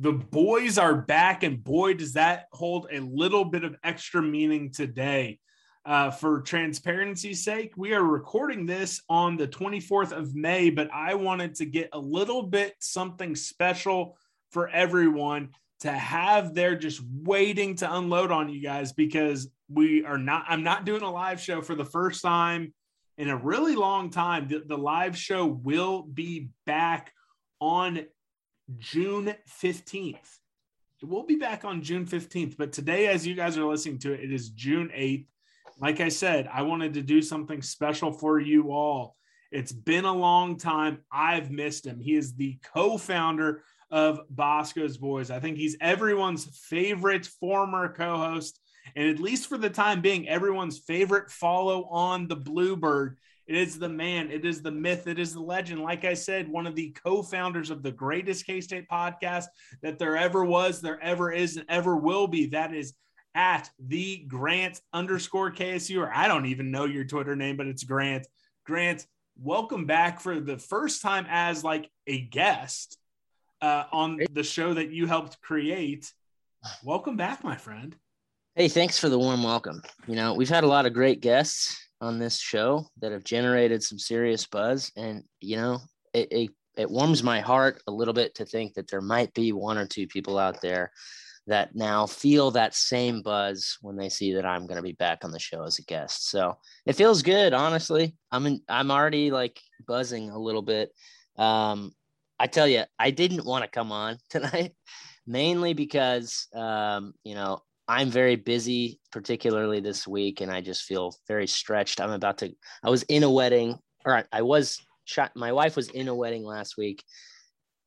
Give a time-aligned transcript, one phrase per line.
[0.00, 4.70] The boys are back, and boy, does that hold a little bit of extra meaning
[4.72, 5.40] today.
[5.84, 11.16] Uh, for transparency's sake, we are recording this on the 24th of May, but I
[11.16, 14.16] wanted to get a little bit something special
[14.52, 20.18] for everyone to have there just waiting to unload on you guys because we are
[20.18, 22.72] not, I'm not doing a live show for the first time
[23.18, 24.48] in a really long time.
[24.48, 27.12] The, the live show will be back
[27.60, 28.06] on
[28.78, 30.38] June 15th.
[31.02, 34.20] We'll be back on June 15th, but today, as you guys are listening to it,
[34.20, 35.26] it is June 8th.
[35.78, 39.16] Like I said, I wanted to do something special for you all.
[39.50, 40.98] It's been a long time.
[41.10, 42.00] I've missed him.
[42.00, 45.30] He is the co founder of Boscoe's Boys.
[45.30, 48.60] I think he's everyone's favorite former co host,
[48.94, 53.16] and at least for the time being, everyone's favorite follow on the Bluebird.
[53.50, 55.82] It is the man, it is the myth, it is the legend.
[55.82, 59.46] Like I said, one of the co founders of the greatest K State podcast
[59.82, 62.46] that there ever was, there ever is, and ever will be.
[62.46, 62.94] That is
[63.34, 67.82] at the Grant underscore KSU, or I don't even know your Twitter name, but it's
[67.82, 68.24] Grant.
[68.64, 69.04] Grant,
[69.36, 72.98] welcome back for the first time as like a guest
[73.60, 76.12] uh, on the show that you helped create.
[76.84, 77.96] Welcome back, my friend.
[78.54, 79.82] Hey, thanks for the warm welcome.
[80.06, 83.82] You know, we've had a lot of great guests on this show that have generated
[83.82, 84.90] some serious buzz.
[84.96, 85.80] And, you know,
[86.14, 89.52] it, it, it warms my heart a little bit to think that there might be
[89.52, 90.92] one or two people out there
[91.46, 95.24] that now feel that same buzz when they see that I'm going to be back
[95.24, 96.30] on the show as a guest.
[96.30, 96.56] So
[96.86, 98.16] it feels good, honestly.
[98.30, 100.92] I'm in, I'm already like buzzing a little bit.
[101.36, 101.92] Um,
[102.38, 104.74] I tell you, I didn't want to come on tonight,
[105.26, 111.12] mainly because um, you know I'm very busy, particularly this week, and I just feel
[111.26, 112.00] very stretched.
[112.00, 115.88] I'm about to, I was in a wedding, or I was shot, my wife was
[115.88, 117.02] in a wedding last week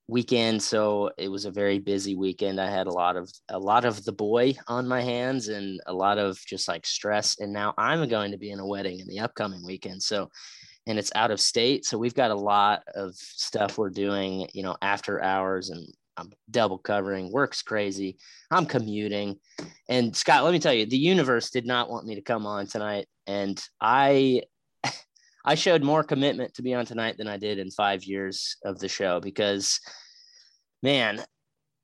[0.09, 3.85] weekend so it was a very busy weekend i had a lot of a lot
[3.85, 7.73] of the boy on my hands and a lot of just like stress and now
[7.77, 10.29] i'm going to be in a wedding in the upcoming weekend so
[10.87, 14.61] and it's out of state so we've got a lot of stuff we're doing you
[14.61, 15.87] know after hours and
[16.17, 18.17] I'm double covering, works crazy.
[18.51, 19.39] I'm commuting.
[19.89, 22.67] And Scott, let me tell you, the universe did not want me to come on
[22.67, 23.07] tonight.
[23.27, 24.43] And I
[25.45, 28.79] I showed more commitment to be on tonight than I did in five years of
[28.79, 29.79] the show because
[30.81, 31.23] man,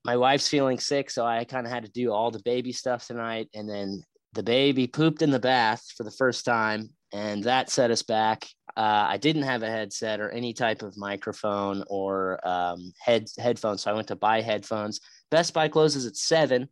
[0.05, 1.09] my wife's feeling sick.
[1.09, 3.49] So I kind of had to do all the baby stuff tonight.
[3.53, 4.03] And then
[4.33, 6.89] the baby pooped in the bath for the first time.
[7.11, 8.45] And that set us back.
[8.79, 13.81] Uh, I didn't have a headset or any type of microphone or um, head headphones,
[13.81, 15.01] so I went to buy headphones.
[15.29, 16.69] Best Buy closes at seven,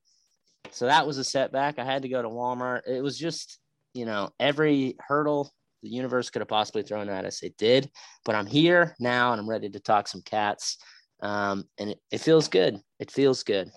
[0.71, 1.79] so that was a setback.
[1.79, 2.83] I had to go to Walmart.
[2.87, 3.59] It was just,
[3.93, 5.51] you know, every hurdle
[5.83, 7.91] the universe could have possibly thrown at us, it did.
[8.23, 10.77] But I'm here now, and I'm ready to talk some cats,
[11.21, 12.79] um, and it, it feels good.
[13.01, 13.69] It feels good.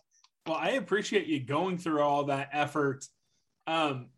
[0.47, 3.04] Well, I appreciate you going through all that effort.
[3.66, 4.10] Um,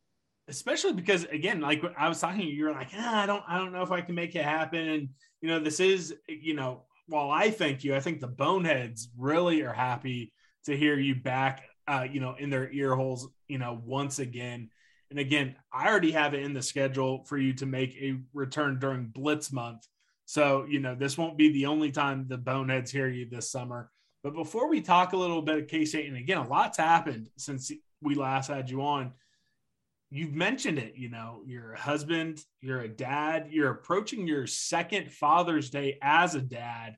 [0.49, 3.73] especially because again, like I was talking, you were like, ah, I don't, I don't
[3.73, 4.89] know if I can make it happen.
[4.89, 5.09] And
[5.41, 9.63] you know, this is, you know, while I thank you, I think the boneheads really
[9.63, 10.33] are happy
[10.67, 14.71] to hear you back, uh, you know, in their ear holes, you know, once again.
[15.11, 18.79] And again, I already have it in the schedule for you to make a return
[18.79, 19.87] during Blitz month.
[20.25, 23.91] So, you know, this won't be the only time the boneheads hear you this summer.
[24.23, 27.29] But before we talk a little bit of K State, and again, a lot's happened
[27.37, 29.13] since we last had you on
[30.13, 35.11] you've mentioned it you know you're a husband you're a dad you're approaching your second
[35.11, 36.97] father's day as a dad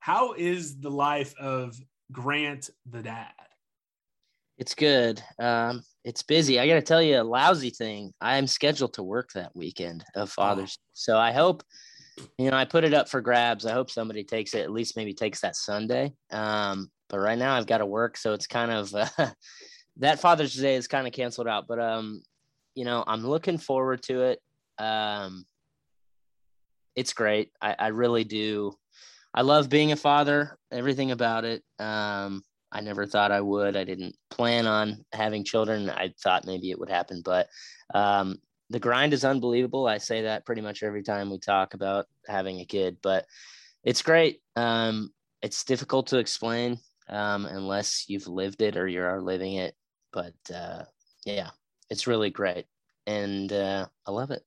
[0.00, 1.78] how is the life of
[2.10, 3.30] grant the dad
[4.58, 9.04] it's good um, it's busy i gotta tell you a lousy thing i'm scheduled to
[9.04, 10.90] work that weekend of fathers oh.
[10.94, 11.62] so i hope
[12.36, 13.64] you know, I put it up for grabs.
[13.64, 16.12] I hope somebody takes it, at least maybe takes that Sunday.
[16.32, 18.16] Um, but right now I've got to work.
[18.16, 19.06] So it's kind of, uh,
[19.98, 22.22] that Father's Day is kind of canceled out, but, um,
[22.78, 24.40] you know, I'm looking forward to it.
[24.78, 25.44] Um,
[26.94, 27.50] it's great.
[27.60, 28.72] I, I really do.
[29.34, 31.64] I love being a father, everything about it.
[31.80, 32.40] Um,
[32.70, 33.76] I never thought I would.
[33.76, 35.90] I didn't plan on having children.
[35.90, 37.48] I thought maybe it would happen, but
[37.94, 38.38] um,
[38.70, 39.88] the grind is unbelievable.
[39.88, 43.26] I say that pretty much every time we talk about having a kid, but
[43.82, 44.40] it's great.
[44.54, 45.10] Um,
[45.42, 46.78] it's difficult to explain
[47.08, 49.74] um, unless you've lived it or you are living it.
[50.12, 50.84] But uh,
[51.26, 51.50] yeah,
[51.90, 52.66] it's really great,
[53.06, 54.42] and uh, I love it.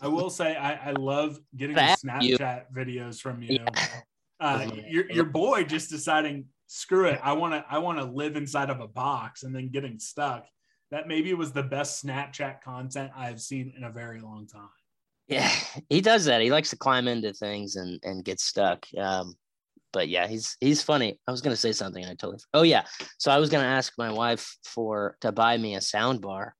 [0.00, 2.38] I will say I, I love getting the Snapchat you.
[2.76, 3.58] videos from you.
[3.60, 3.86] Yeah.
[4.40, 7.20] Uh, your your boy just deciding screw it.
[7.22, 10.46] I want to I want to live inside of a box and then getting stuck.
[10.90, 14.68] That maybe was the best Snapchat content I've seen in a very long time.
[15.28, 15.50] Yeah,
[15.88, 16.42] he does that.
[16.42, 18.86] He likes to climb into things and and get stuck.
[18.98, 19.34] Um,
[19.92, 21.18] but yeah, he's he's funny.
[21.26, 22.04] I was gonna say something.
[22.04, 22.40] I totally.
[22.52, 22.84] Oh yeah.
[23.18, 26.54] So I was gonna ask my wife for to buy me a sound bar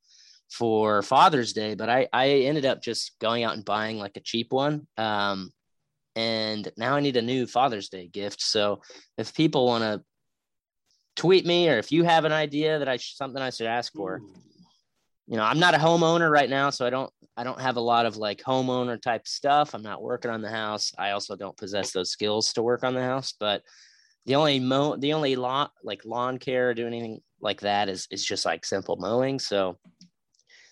[0.51, 4.21] for Father's Day, but I I ended up just going out and buying like a
[4.21, 4.87] cheap one.
[4.97, 5.51] Um,
[6.17, 8.41] and now I need a new Father's Day gift.
[8.41, 8.83] So
[9.19, 10.03] if people want to
[11.17, 14.21] tweet me or if you have an idea that I something I should ask for,
[15.27, 17.81] you know, I'm not a homeowner right now, so I don't I don't have a
[17.81, 19.75] lot of like homeowner type stuff.
[19.75, 20.93] I'm not working on the house.
[20.99, 23.63] I also don't possess those skills to work on the house, but
[24.27, 28.07] the only mo the only lawn like lawn care or do anything like that is
[28.11, 29.39] is just like simple mowing.
[29.39, 29.79] So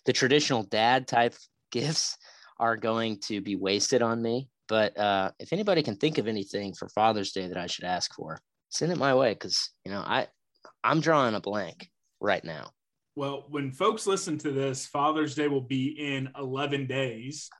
[0.07, 1.35] the traditional dad type
[1.71, 2.17] gifts
[2.59, 6.73] are going to be wasted on me but uh, if anybody can think of anything
[6.73, 8.41] for Father's Day that I should ask for,
[8.71, 10.29] send it my way because you know I
[10.83, 11.91] I'm drawing a blank
[12.21, 12.71] right now.
[13.15, 17.51] Well, when folks listen to this, Father's Day will be in 11 days.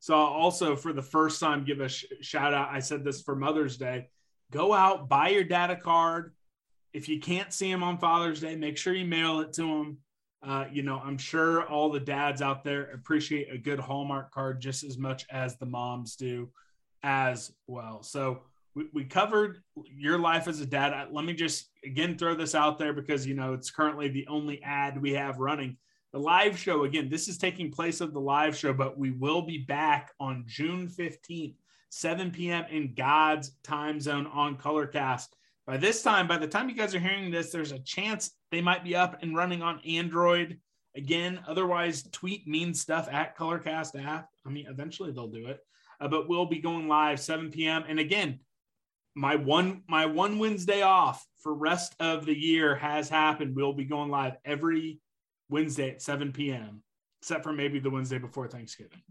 [0.00, 2.68] So I'll also, for the first time, give a sh- shout out.
[2.70, 4.10] I said this for Mother's Day.
[4.52, 6.34] Go out, buy your dad a card.
[6.92, 9.98] If you can't see him on Father's Day, make sure you mail it to him.
[10.42, 14.60] Uh, you know, I'm sure all the dads out there appreciate a good Hallmark card
[14.60, 16.48] just as much as the moms do
[17.02, 18.02] as well.
[18.02, 18.42] So
[18.74, 21.08] we, we covered your life as a dad.
[21.10, 24.62] Let me just again throw this out there because, you know, it's currently the only
[24.62, 25.76] ad we have running.
[26.12, 29.42] The live show, again, this is taking place of the live show, but we will
[29.42, 31.56] be back on June 15th,
[31.90, 32.64] 7 p.m.
[32.70, 35.28] in God's time zone on Colorcast.
[35.68, 38.62] By this time, by the time you guys are hearing this, there's a chance they
[38.62, 40.58] might be up and running on Android
[40.96, 41.40] again.
[41.46, 44.30] Otherwise, tweet mean stuff at Colorcast app.
[44.46, 45.60] I mean, eventually they'll do it,
[46.00, 47.84] uh, but we'll be going live 7 p.m.
[47.86, 48.40] And again,
[49.14, 53.54] my one my one Wednesday off for rest of the year has happened.
[53.54, 55.00] We'll be going live every
[55.50, 56.82] Wednesday at 7 p.m.
[57.20, 59.02] except for maybe the Wednesday before Thanksgiving.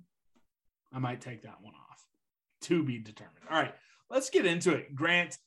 [0.91, 2.03] I might take that one off
[2.61, 3.45] to be determined.
[3.47, 3.75] All right,
[4.09, 4.95] let's get into it.
[4.95, 5.37] Grant,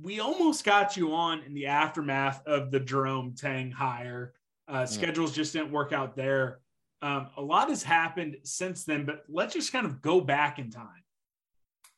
[0.00, 4.34] we almost got you on in the aftermath of the Jerome Tang hire.
[4.68, 4.88] Uh, mm.
[4.88, 6.60] Schedules just didn't work out there.
[7.02, 10.70] Um, a lot has happened since then, but let's just kind of go back in
[10.70, 11.04] time.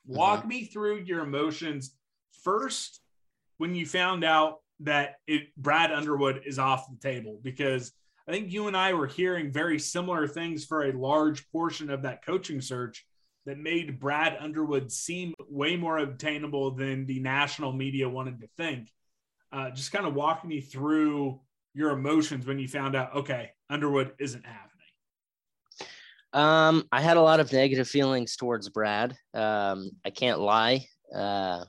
[0.06, 0.48] Walk mm-hmm.
[0.48, 1.94] me through your emotions
[2.42, 3.00] first
[3.58, 7.92] when you found out that it, Brad Underwood is off the table, because
[8.28, 12.02] I think you and I were hearing very similar things for a large portion of
[12.02, 13.04] that coaching search
[13.48, 18.92] that made Brad Underwood seem way more obtainable than the national media wanted to think.
[19.50, 21.40] Uh, just kind of walk me through
[21.72, 24.68] your emotions when you found out, okay, Underwood isn't happening.
[26.34, 29.16] Um, I had a lot of negative feelings towards Brad.
[29.32, 30.84] Um, I can't lie.
[31.14, 31.64] Uh,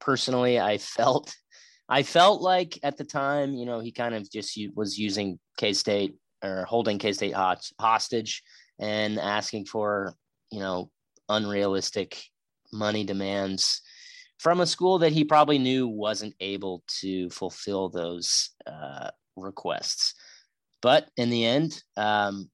[0.00, 1.36] personally, I felt,
[1.90, 5.74] I felt like at the time, you know, he kind of just was using K
[5.74, 8.42] State or holding K State hostage
[8.78, 10.16] and asking for
[10.50, 10.90] you know,
[11.28, 12.22] unrealistic
[12.72, 13.80] money demands
[14.38, 20.14] from a school that he probably knew wasn't able to fulfill those uh, requests.
[20.82, 22.50] But in the end, um,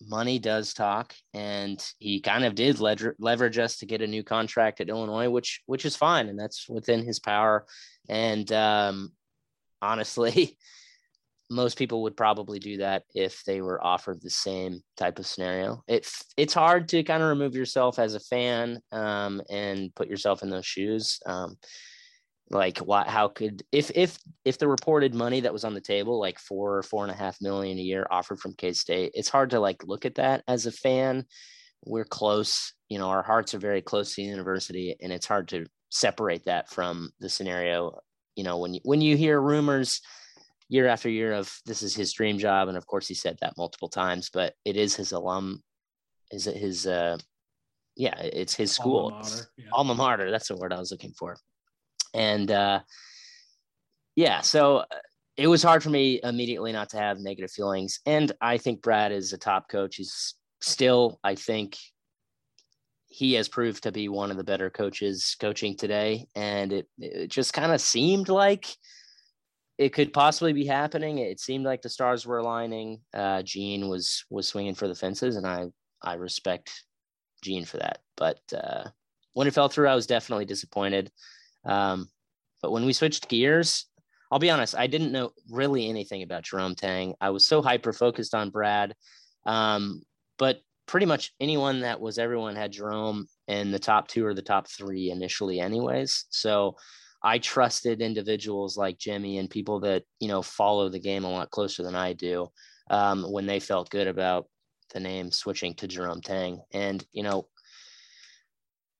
[0.00, 4.22] money does talk, and he kind of did lever- leverage us to get a new
[4.22, 7.66] contract at Illinois, which which is fine, and that's within his power.
[8.08, 9.12] And um,
[9.82, 10.56] honestly,
[11.54, 15.82] most people would probably do that if they were offered the same type of scenario.
[15.86, 20.42] It it's hard to kind of remove yourself as a fan um, and put yourself
[20.42, 21.20] in those shoes.
[21.26, 21.56] Um,
[22.50, 23.06] like what?
[23.06, 26.76] How could if if if the reported money that was on the table, like four
[26.76, 29.60] or four and a half million a year offered from K State, it's hard to
[29.60, 31.24] like look at that as a fan.
[31.84, 35.48] We're close, you know, our hearts are very close to the university, and it's hard
[35.48, 37.98] to separate that from the scenario.
[38.34, 40.00] You know, when you when you hear rumors
[40.68, 43.56] year after year of this is his dream job and of course he said that
[43.56, 45.62] multiple times but it is his alum
[46.30, 47.16] is it his uh
[47.96, 49.64] yeah, it's his school, Alma mater, yeah.
[49.72, 50.30] alma mater.
[50.30, 51.36] That's the word I was looking for.
[52.12, 52.80] And uh,
[54.16, 54.84] yeah, so uh,
[55.36, 58.00] it was hard for me immediately not to have negative feelings.
[58.06, 59.96] And I think Brad is a top coach.
[59.96, 61.76] He's still, I think,
[63.06, 66.26] he has proved to be one of the better coaches coaching today.
[66.34, 68.66] And it, it just kind of seemed like
[69.78, 71.18] it could possibly be happening.
[71.18, 73.00] It seemed like the stars were aligning.
[73.12, 75.66] Uh, Gene was was swinging for the fences, and I
[76.02, 76.84] I respect
[77.42, 77.98] Gene for that.
[78.16, 78.88] But uh,
[79.32, 81.10] when it fell through, I was definitely disappointed.
[81.64, 82.08] Um,
[82.62, 83.86] but when we switched gears,
[84.30, 87.14] I'll be honest, I didn't know really anything about Jerome Tang.
[87.20, 88.94] I was so hyper focused on Brad.
[89.44, 90.02] Um,
[90.38, 94.42] but pretty much anyone that was everyone had Jerome in the top two or the
[94.42, 96.26] top three initially, anyways.
[96.30, 96.76] So
[97.24, 101.50] I trusted individuals like Jimmy and people that, you know, follow the game a lot
[101.50, 102.48] closer than I do
[102.90, 104.46] um, when they felt good about
[104.92, 106.60] the name switching to Jerome Tang.
[106.72, 107.48] And, you know,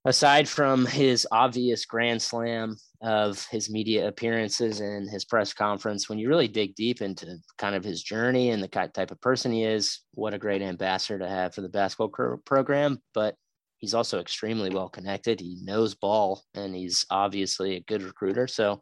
[0.07, 6.19] aside from his obvious grand slam of his media appearances and his press conference, when
[6.19, 9.65] you really dig deep into kind of his journey and the type of person he
[9.65, 13.03] is, what a great ambassador to have for the basketball program.
[13.13, 13.37] But
[13.85, 15.39] he's also extremely well connected.
[15.39, 18.47] He knows ball and he's obviously a good recruiter.
[18.47, 18.81] So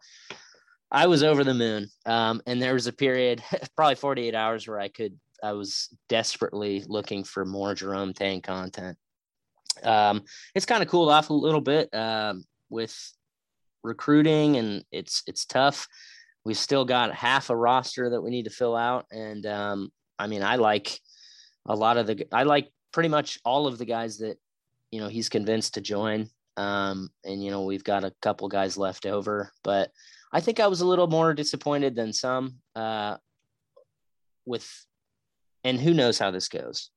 [0.93, 1.89] I was over the moon.
[2.07, 3.43] Um, and there was a period,
[3.77, 8.97] probably 48 hours, where I could, I was desperately looking for more Jerome Tang content.
[9.83, 10.23] Um,
[10.55, 12.97] it's kind of cooled off a little bit um, with
[13.83, 15.89] recruiting, and it's it's tough.
[16.45, 20.29] We've still got half a roster that we need to fill out, and um, I
[20.29, 20.97] mean, I like
[21.67, 24.37] a lot of the, I like pretty much all of the guys that
[24.93, 26.29] you know he's convinced to join.
[26.57, 29.91] Um, and you know we've got a couple guys left over, but
[30.33, 33.17] I think I was a little more disappointed than some uh,
[34.47, 34.71] with,
[35.65, 36.91] and who knows how this goes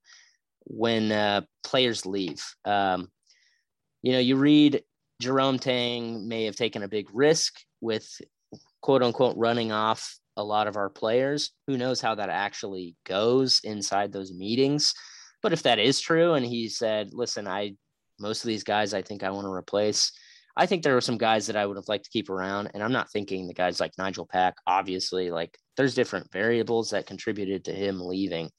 [0.65, 2.43] when uh, players leave.
[2.65, 3.09] Um,
[4.03, 4.83] you know, you read
[5.21, 8.07] Jerome Tang may have taken a big risk with
[8.81, 11.51] quote unquote running off a lot of our players.
[11.67, 14.93] Who knows how that actually goes inside those meetings?
[15.41, 17.75] But if that is true, and he said, listen, I,
[18.19, 20.11] most of these guys I think I want to replace.
[20.57, 22.71] I think there were some guys that I would have liked to keep around.
[22.73, 27.07] And I'm not thinking the guys like Nigel Pack, obviously, like there's different variables that
[27.07, 28.49] contributed to him leaving.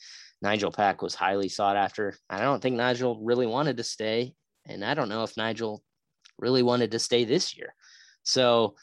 [0.42, 2.14] Nigel Pack was highly sought after.
[2.28, 4.34] I don't think Nigel really wanted to stay.
[4.66, 5.82] And I don't know if Nigel
[6.38, 7.74] really wanted to stay this year.
[8.22, 8.74] So,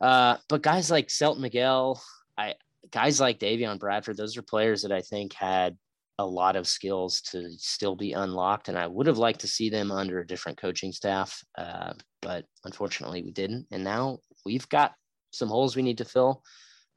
[0.00, 2.02] uh, but guys like Selton Miguel,
[2.36, 2.54] I
[2.90, 5.76] guys like Davion Bradford, those are players that I think had
[6.18, 8.68] a lot of skills to still be unlocked.
[8.68, 11.42] And I would have liked to see them under a different coaching staff.
[11.58, 13.66] Uh, but unfortunately we didn't.
[13.72, 14.94] And now we've got
[15.32, 16.42] some holes we need to fill,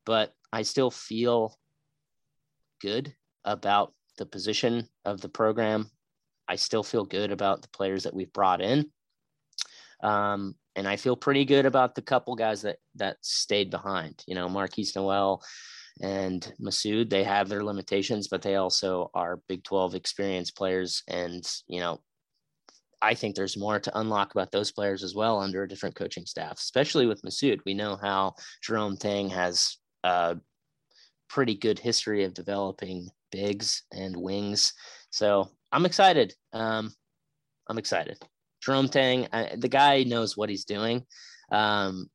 [0.05, 1.57] but I still feel
[2.81, 5.89] good about the position of the program.
[6.47, 8.91] I still feel good about the players that we've brought in.
[10.03, 14.23] Um, and I feel pretty good about the couple guys that that stayed behind.
[14.27, 15.43] You know, Markquis Nowell
[16.01, 21.03] and Massoud, they have their limitations, but they also are Big 12 experienced players.
[21.07, 21.99] And, you know,
[23.01, 26.25] I think there's more to unlock about those players as well under a different coaching
[26.25, 27.59] staff, especially with Massoud.
[27.65, 30.37] We know how Jerome Tang has a
[31.29, 34.73] pretty good history of developing bigs and wings.
[35.11, 36.33] So I'm excited.
[36.53, 36.91] Um,
[37.69, 38.17] I'm excited.
[38.61, 41.05] Jerome Tang, I, the guy knows what he's doing.
[41.51, 42.09] Um,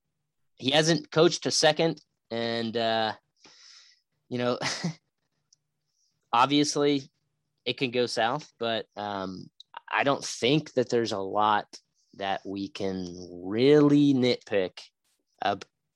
[0.57, 3.13] he hasn't coached a second, and uh,
[4.33, 4.59] you know,
[6.33, 7.03] obviously,
[7.67, 8.51] it can go south.
[8.59, 9.51] But um,
[9.93, 11.67] I don't think that there's a lot
[12.15, 14.81] that we can really nitpick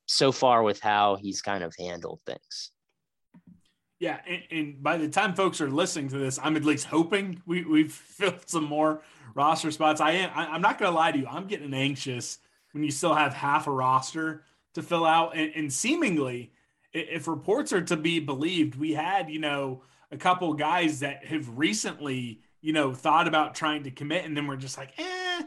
[0.05, 2.73] so far with how he's kind of handled things.
[3.99, 7.41] Yeah, and, and, by the time folks are listening to this, I'm at least hoping
[7.47, 9.01] we, we've filled some more
[9.35, 10.03] roster spots.
[10.03, 10.31] I am.
[10.35, 11.27] I, am not going to lie to you.
[11.27, 12.39] I'm getting anxious
[12.73, 16.53] when you still have half a roster to fill out, and, and seemingly,
[16.93, 21.59] if reports are to be believed, we had you know a couple guys that have
[21.59, 25.43] recently you know thought about trying to commit, and then we're just like, eh,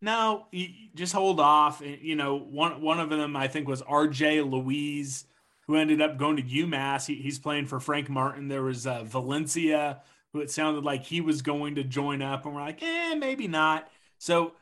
[0.00, 0.46] no,
[0.94, 1.80] just hold off.
[1.80, 4.42] And you know, one one of them I think was R.J.
[4.42, 5.26] Luis
[5.70, 7.06] who ended up going to UMass.
[7.06, 8.48] He, he's playing for Frank Martin.
[8.48, 10.00] There was uh, Valencia,
[10.32, 13.46] who it sounded like he was going to join up, and we're like, eh, maybe
[13.46, 13.88] not.
[14.18, 14.54] So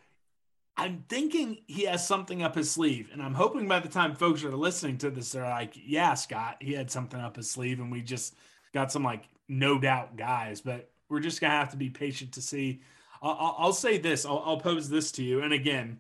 [0.79, 4.45] I'm thinking he has something up his sleeve, and I'm hoping by the time folks
[4.45, 7.91] are listening to this, they're like, yeah, Scott, he had something up his sleeve, and
[7.91, 8.37] we just
[8.73, 12.43] got some like no doubt guys, but we're just gonna have to be patient to
[12.43, 12.81] see.
[13.21, 14.25] I'll, I'll say this.
[14.25, 15.99] I'll, I'll pose this to you, and again,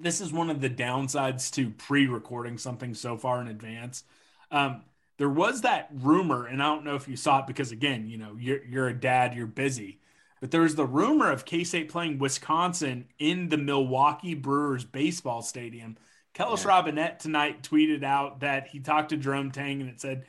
[0.00, 4.04] this is one of the downsides to pre-recording something so far in advance.
[4.52, 4.82] Um,
[5.18, 8.18] there was that rumor, and I don't know if you saw it because again, you
[8.18, 9.98] know, you're you're a dad, you're busy.
[10.44, 15.40] But there was the rumor of K State playing Wisconsin in the Milwaukee Brewers baseball
[15.40, 15.96] stadium.
[16.34, 16.82] Kellis yeah.
[16.82, 20.26] Robinett tonight tweeted out that he talked to Jerome Tang and it said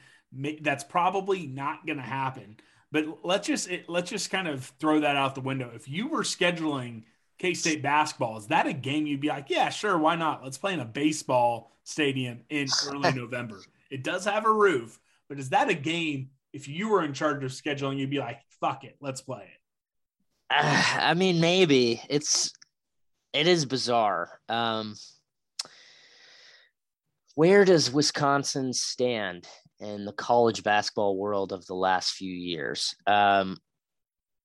[0.62, 2.56] that's probably not going to happen.
[2.94, 5.70] But let's just let's just kind of throw that out the window.
[5.76, 7.04] If you were scheduling
[7.38, 10.42] K State basketball, is that a game you'd be like, yeah, sure, why not?
[10.42, 13.60] Let's play in a baseball stadium in early November.
[13.92, 16.30] It does have a roof, but is that a game?
[16.54, 19.55] If you were in charge of scheduling, you'd be like, fuck it, let's play it.
[20.50, 22.52] Uh, I mean, maybe it's
[23.34, 24.40] it is bizarre.
[24.50, 24.96] Um,
[27.36, 29.48] where does Wisconsin stand
[29.80, 32.96] in the college basketball world of the last few years?
[33.06, 33.58] Um,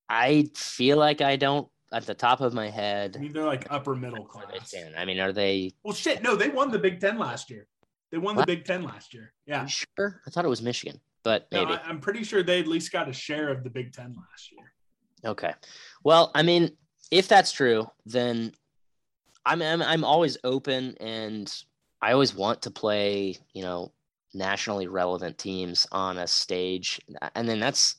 [0.08, 3.16] I feel like I don't at the top of my head.
[3.16, 4.74] I mean, they're like upper middle class.
[4.96, 5.72] I mean, are they?
[5.84, 6.22] Well, shit.
[6.22, 7.66] No, they won the Big Ten last year.
[8.10, 8.46] They won what?
[8.46, 9.32] the Big Ten last year.
[9.46, 9.66] Yeah.
[9.66, 10.20] sure?
[10.26, 11.72] I thought it was Michigan, but maybe.
[11.72, 14.50] No, I'm pretty sure they at least got a share of the Big Ten last
[14.52, 14.69] year.
[15.24, 15.52] Okay.
[16.02, 16.76] Well, I mean,
[17.10, 18.52] if that's true, then
[19.44, 21.52] I'm, I'm I'm always open and
[22.02, 23.92] I always want to play, you know,
[24.32, 27.00] nationally relevant teams on a stage.
[27.34, 27.96] And then that's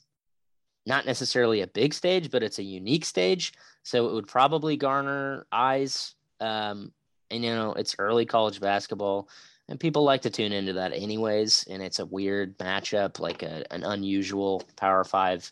[0.85, 3.53] not necessarily a big stage, but it's a unique stage.
[3.83, 6.15] So it would probably garner eyes.
[6.39, 6.91] Um,
[7.29, 9.29] and, you know, it's early college basketball,
[9.69, 11.65] and people like to tune into that anyways.
[11.69, 15.51] And it's a weird matchup, like a, an unusual Power Five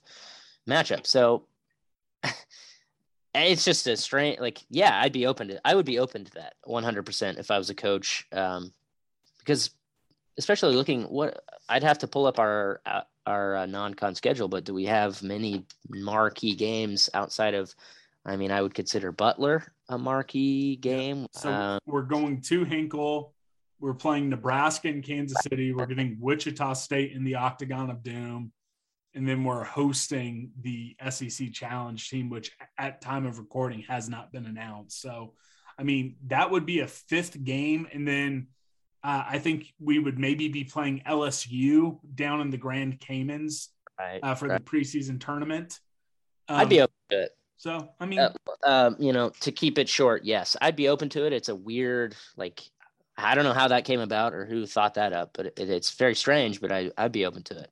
[0.68, 1.06] matchup.
[1.06, 1.46] So
[3.34, 6.32] it's just a strange like yeah i'd be open to i would be open to
[6.34, 8.74] that 100% if i was a coach um,
[9.40, 9.72] because
[10.38, 14.64] especially looking what i'd have to pull up our uh, our uh, non-con schedule but
[14.64, 17.74] do we have many marquee games outside of
[18.26, 23.34] i mean i would consider butler a marquee game so um, we're going to hinkle.
[23.82, 25.72] We're playing nebraska and kansas city.
[25.72, 28.52] We're getting wichita state in the octagon of doom
[29.16, 34.32] and then we're hosting the SEC Challenge team, which at time of recording has not
[34.32, 35.02] been announced.
[35.02, 35.34] So,
[35.78, 38.48] I mean, that would be a fifth game, and then
[39.04, 44.20] uh, I think we would maybe be playing LSU down in the Grand Caymans right,
[44.22, 44.64] uh, for right.
[44.64, 45.80] the preseason tournament.
[46.48, 47.32] Um, I'd be open to it.
[47.58, 51.10] So, I mean, uh, uh, you know, to keep it short, yes, I'd be open
[51.10, 51.34] to it.
[51.34, 52.62] It's a weird, like,
[53.18, 55.92] I don't know how that came about or who thought that up, but it, it's
[55.92, 56.62] very strange.
[56.62, 57.70] But I, I'd be open to it.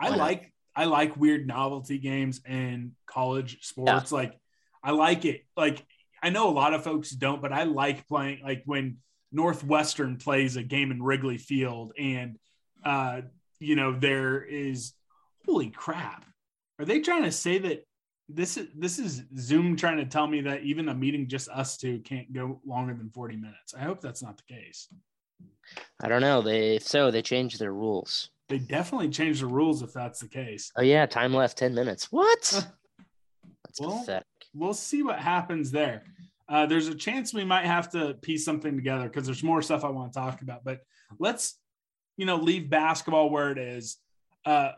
[0.00, 4.10] I like I like weird novelty games in college sports.
[4.10, 4.18] Yeah.
[4.18, 4.38] Like
[4.82, 5.44] I like it.
[5.56, 5.84] Like
[6.22, 8.98] I know a lot of folks don't, but I like playing like when
[9.32, 12.38] Northwestern plays a game in Wrigley Field and
[12.84, 13.22] uh
[13.58, 14.92] you know there is
[15.46, 16.24] holy crap.
[16.78, 17.84] Are they trying to say that
[18.28, 21.76] this is this is Zoom trying to tell me that even a meeting just us
[21.76, 23.74] two can't go longer than 40 minutes.
[23.78, 24.88] I hope that's not the case.
[26.00, 26.40] I don't know.
[26.42, 28.30] They if so, they changed their rules.
[28.48, 30.70] They definitely changed the rules if that's the case.
[30.76, 32.12] Oh yeah, time left ten minutes.
[32.12, 32.40] What?
[33.64, 34.26] that's well, pathetic.
[34.54, 36.02] We'll see what happens there.
[36.48, 39.82] Uh, there's a chance we might have to piece something together because there's more stuff
[39.82, 40.62] I want to talk about.
[40.62, 40.80] But
[41.18, 41.58] let's,
[42.18, 43.96] you know, leave basketball where it is.
[44.44, 44.72] Uh,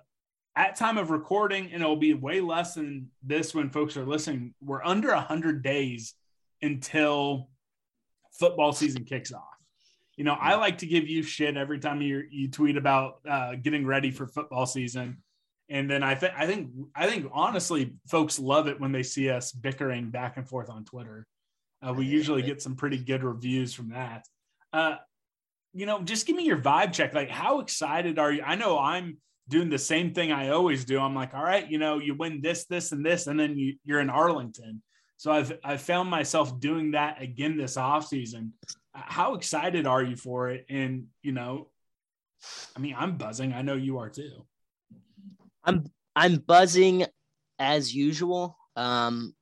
[0.54, 4.54] at time of recording, and it'll be way less than this when folks are listening.
[4.62, 6.14] We're under hundred days
[6.62, 7.50] until
[8.32, 9.55] football season kicks off
[10.16, 13.54] you know, I like to give you shit every time you you tweet about uh,
[13.54, 15.18] getting ready for football season,
[15.68, 19.28] and then I think I think I think honestly, folks love it when they see
[19.28, 21.26] us bickering back and forth on Twitter.
[21.86, 24.24] Uh, we usually get some pretty good reviews from that.
[24.72, 24.96] Uh,
[25.74, 27.12] you know, just give me your vibe check.
[27.14, 28.42] Like, how excited are you?
[28.42, 30.98] I know I'm doing the same thing I always do.
[30.98, 33.74] I'm like, all right, you know, you win this, this, and this, and then you,
[33.84, 34.82] you're in Arlington.
[35.18, 38.52] So I've I've found myself doing that again this off season
[38.96, 40.66] how excited are you for it?
[40.68, 41.68] And you know,
[42.74, 43.52] I mean, I'm buzzing.
[43.52, 44.44] I know you are too.
[45.64, 47.06] I'm I'm buzzing
[47.58, 48.56] as usual.
[48.76, 49.34] Um,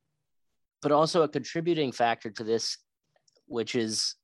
[0.81, 2.77] but also a contributing factor to this,
[3.47, 4.15] which is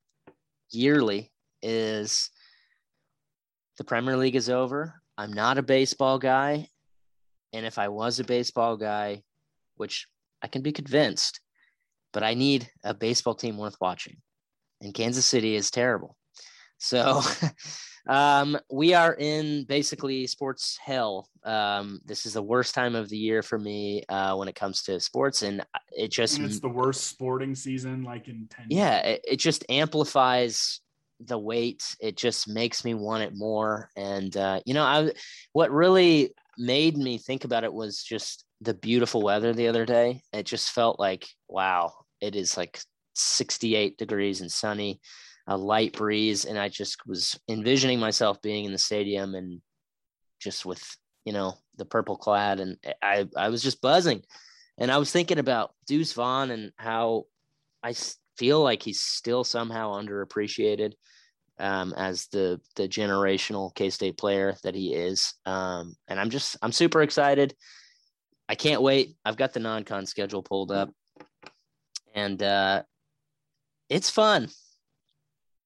[0.69, 2.29] yearly, is
[3.77, 5.01] the Premier League is over.
[5.17, 6.67] I'm not a baseball guy.
[7.51, 9.23] And if I was a baseball guy,
[9.75, 10.07] which
[10.41, 11.41] I can be convinced,
[12.13, 14.17] but I need a baseball team worth watching
[14.81, 16.17] and Kansas City is terrible.
[16.77, 17.21] So
[18.09, 21.29] um, we are in basically sports hell.
[21.43, 24.81] Um, this is the worst time of the year for me uh, when it comes
[24.83, 28.65] to sports, and it just and it's the worst sporting season like in ten.
[28.69, 30.81] Yeah, it, it, just amplifies
[31.19, 31.83] the weight.
[31.99, 33.89] It just makes me want it more.
[33.95, 35.11] And uh, you know, I
[35.53, 40.23] what really made me think about it was just the beautiful weather the other day.
[40.33, 42.79] It just felt like wow, it is like
[43.13, 44.99] 68 degrees and sunny,
[45.47, 46.45] a light breeze.
[46.45, 49.61] And I just was envisioning myself being in the stadium and
[50.39, 50.83] just with,
[51.25, 52.59] you know, the purple clad.
[52.59, 54.23] And I, I was just buzzing.
[54.77, 57.25] And I was thinking about Deuce Vaughn and how
[57.83, 57.93] I
[58.37, 60.93] feel like he's still somehow underappreciated
[61.59, 65.33] um, as the the generational K State player that he is.
[65.45, 67.53] Um, and I'm just I'm super excited.
[68.49, 69.15] I can't wait.
[69.23, 70.89] I've got the non-con schedule pulled up,
[72.13, 72.83] and uh,
[73.91, 74.47] it's fun.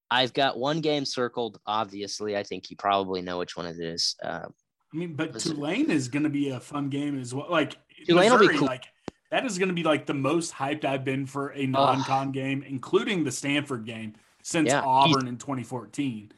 [0.10, 1.60] I've got one game circled.
[1.66, 4.16] Obviously, I think you probably know which one it is.
[4.24, 4.48] Uh,
[4.94, 7.48] I mean, but Tulane is going to be a fun game as well.
[7.50, 8.66] Like Tulane will be cool.
[8.66, 8.86] like
[9.30, 12.64] that is going to be like the most hyped I've been for a non-con game,
[12.64, 16.32] including the Stanford game since Yeah, Auburn in 2014.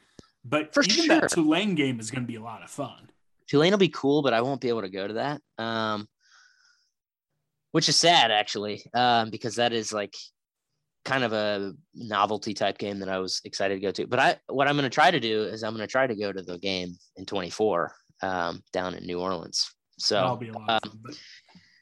[0.44, 1.20] But For even sure.
[1.20, 3.10] that Tulane game is going to be a lot of fun.
[3.46, 5.40] Tulane will be cool, but I won't be able to go to that.
[5.58, 6.06] Um,
[7.72, 10.14] which is sad actually, um, because that is like
[11.08, 14.06] kind of a novelty type game that I was excited to go to.
[14.06, 16.14] But I, what I'm going to try to do is I'm going to try to
[16.14, 17.92] go to the game in 24
[18.22, 19.70] um, down in New Orleans.
[20.10, 21.14] That'll So be a lot of fun.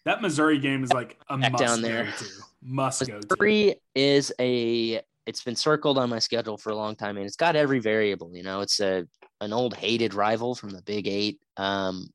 [0.05, 2.05] That Missouri game is like a must down go there.
[2.19, 2.25] to.
[2.63, 3.27] Must go to.
[3.29, 7.35] Missouri is a it's been circled on my schedule for a long time and it's
[7.35, 9.05] got every variable you know it's a
[9.41, 12.09] an old hated rival from the big eight um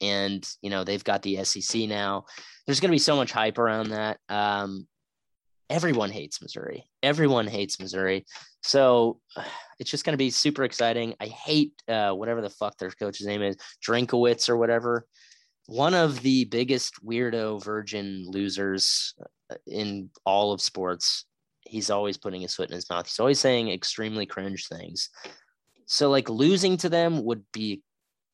[0.00, 2.24] and you know they've got the sec now
[2.66, 4.86] there's going to be so much hype around that um
[5.70, 8.24] everyone hates missouri everyone hates missouri
[8.62, 9.20] so
[9.78, 13.26] it's just going to be super exciting i hate uh whatever the fuck their coach's
[13.26, 15.06] name is drinkowitz or whatever
[15.68, 19.14] one of the biggest weirdo virgin losers
[19.52, 21.26] uh, in all of sports.
[21.60, 23.06] He's always putting his foot in his mouth.
[23.06, 25.10] He's always saying extremely cringe things.
[25.84, 27.82] So like losing to them would be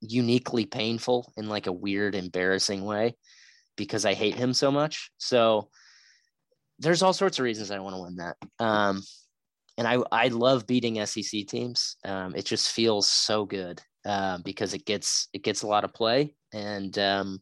[0.01, 3.16] uniquely painful in like a weird, embarrassing way
[3.77, 5.11] because I hate him so much.
[5.18, 5.70] So
[6.85, 8.37] there's all sorts of reasons I want to win that.
[8.61, 9.03] Um,
[9.77, 11.97] and I I love beating SEC teams.
[12.05, 15.92] Um, it just feels so good um, because it gets it gets a lot of
[15.92, 17.40] play, and um,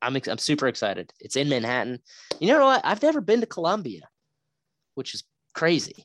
[0.00, 1.12] I'm ex- I'm super excited.
[1.20, 1.98] It's in Manhattan.
[2.40, 2.80] You know what?
[2.84, 4.08] I've never been to Columbia,
[4.94, 5.24] which is
[5.54, 6.04] crazy.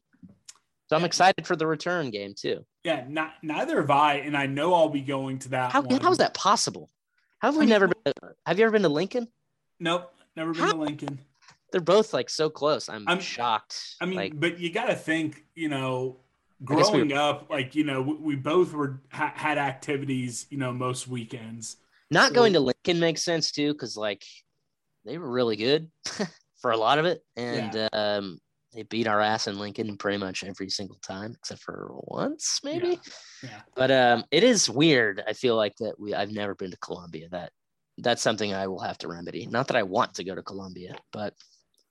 [0.87, 2.65] So I'm excited for the return game too.
[2.83, 5.71] Yeah, not, neither have I, and I know I'll be going to that.
[5.71, 6.01] How one.
[6.01, 6.89] how is that possible?
[7.39, 8.13] How have we I mean, never been?
[8.21, 9.27] To, have you ever been to Lincoln?
[9.79, 11.19] Nope, never been How- to Lincoln.
[11.73, 12.87] They're both like so close.
[12.87, 13.95] I'm, I'm- shocked.
[13.99, 16.19] I mean, like but you got to think, you know,
[16.65, 20.57] guess we growing up, like you know, we, we both were ha- had activities, you
[20.57, 21.77] know, most weekends.
[22.11, 24.23] not so- going to Lincoln makes sense too, because like
[25.03, 25.89] they were really good
[26.61, 28.37] for a lot of it, and um,
[28.73, 32.99] they beat our ass in Lincoln pretty much every single time, except for once maybe.
[33.43, 33.61] Yeah.
[33.75, 35.21] But um, it is weird.
[35.27, 37.29] I feel like that we I've never been to Columbia.
[37.29, 37.51] That
[37.97, 39.45] that's something I will have to remedy.
[39.45, 41.33] Not that I want to go to Columbia, but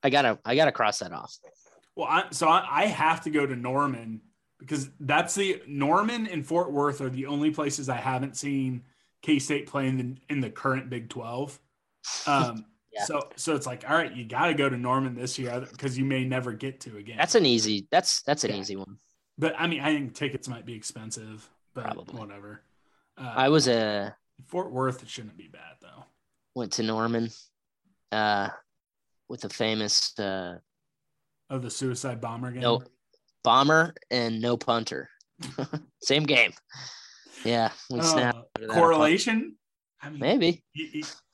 [0.03, 1.37] I gotta I gotta cross that off.
[1.97, 4.23] Well, I, so I, I have to go to Norman
[4.59, 8.83] because that's the Norman and Fort Worth are the only places I haven't seen
[9.23, 11.59] K State play in the, in the current Big Twelve.
[12.27, 13.05] Um, Yeah.
[13.07, 15.97] So so it's like, all right, you got to go to Norman this year because
[15.97, 17.17] you may never get to again.
[17.17, 17.87] That's an easy.
[17.91, 18.59] That's that's an Yeah.
[18.59, 18.99] easy one.
[19.39, 22.21] but I mean, I think tickets might be expensive, but Probably.
[22.21, 22.61] whatever.
[23.17, 24.15] Uh, I was a
[24.47, 25.03] Fort Worth.
[25.03, 26.05] It shouldn't be bad though.
[26.55, 27.31] went to Norman,
[28.13, 28.51] uh,
[29.33, 30.59] with a famous uh
[31.51, 32.61] Oh, the suicide bomber game.
[32.63, 32.83] No.
[33.43, 35.09] bomber and no punter.
[36.03, 36.53] Same game.
[37.45, 38.37] Yeah, we Uh, snapped.
[38.37, 39.57] out of that correlation.
[40.01, 40.21] I mean.
[40.21, 40.65] Maybe.
[40.77, 40.91] y-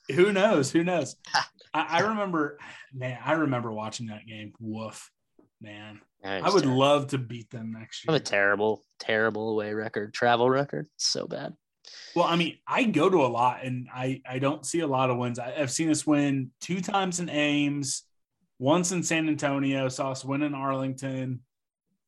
[0.09, 0.71] y- who knows?
[0.73, 1.17] Who knows?
[1.75, 2.59] I, I remember,
[2.95, 3.19] man.
[3.25, 4.53] I remember watching that game.
[4.61, 5.11] Woof,
[5.61, 6.01] man.
[6.25, 6.79] I would terrible.
[6.79, 8.11] love to beat them next year.
[8.11, 10.87] I have a terrible, terrible away record, travel record.
[10.97, 11.53] It's so bad.
[12.15, 15.11] Well, I mean, I go to a lot, and I I don't see a lot
[15.11, 15.39] of wins.
[15.39, 18.03] I, I've seen us win two times in Ames,
[18.59, 19.89] once in San Antonio.
[19.89, 21.41] Saw us win in Arlington.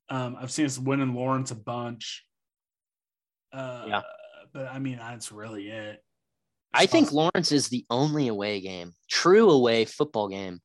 [0.08, 2.24] Um, I've seen us win in Lawrence a bunch.
[3.52, 4.02] Uh, Yeah.
[4.52, 6.02] but I mean, that's really it.
[6.72, 7.16] I think Awesome.
[7.16, 10.60] Lawrence is the only away game, true away football game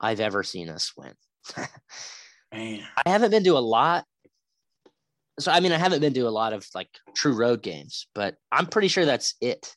[0.00, 1.12] I've ever seen us win.
[2.52, 2.80] man.
[3.04, 4.04] I haven't been to a lot.
[5.40, 8.36] So I mean, I haven't been to a lot of like true road games, but
[8.52, 9.74] I'm pretty sure that's it.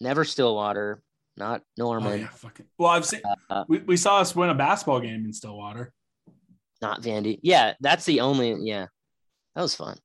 [0.00, 1.02] Never Stillwater,
[1.36, 2.66] not Oh, Norman, yeah, fucking.
[2.78, 3.20] Well, I've seen.
[3.50, 5.92] uh, We, we saw us win a basketball game in Stillwater.
[6.80, 7.38] not Vandy.
[7.42, 8.54] Yeah, that's the only.
[8.60, 8.86] Yeah,
[9.54, 9.98] that was fun.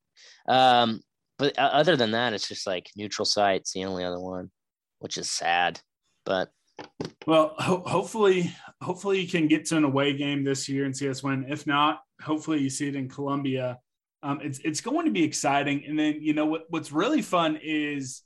[0.48, 1.02] Um,
[1.40, 4.52] but uh, other than that, it's just like neutral sites, the only other one,
[5.00, 5.80] which is sad.
[6.26, 6.50] But
[7.28, 11.10] Well, ho- hopefully, hopefully you can get to an away game this year and see
[11.10, 11.46] us win.
[11.50, 13.80] If not, hopefully you see it in Columbia.
[14.24, 15.84] Um, it's it's going to be exciting.
[15.86, 18.24] And then you know what what's really fun is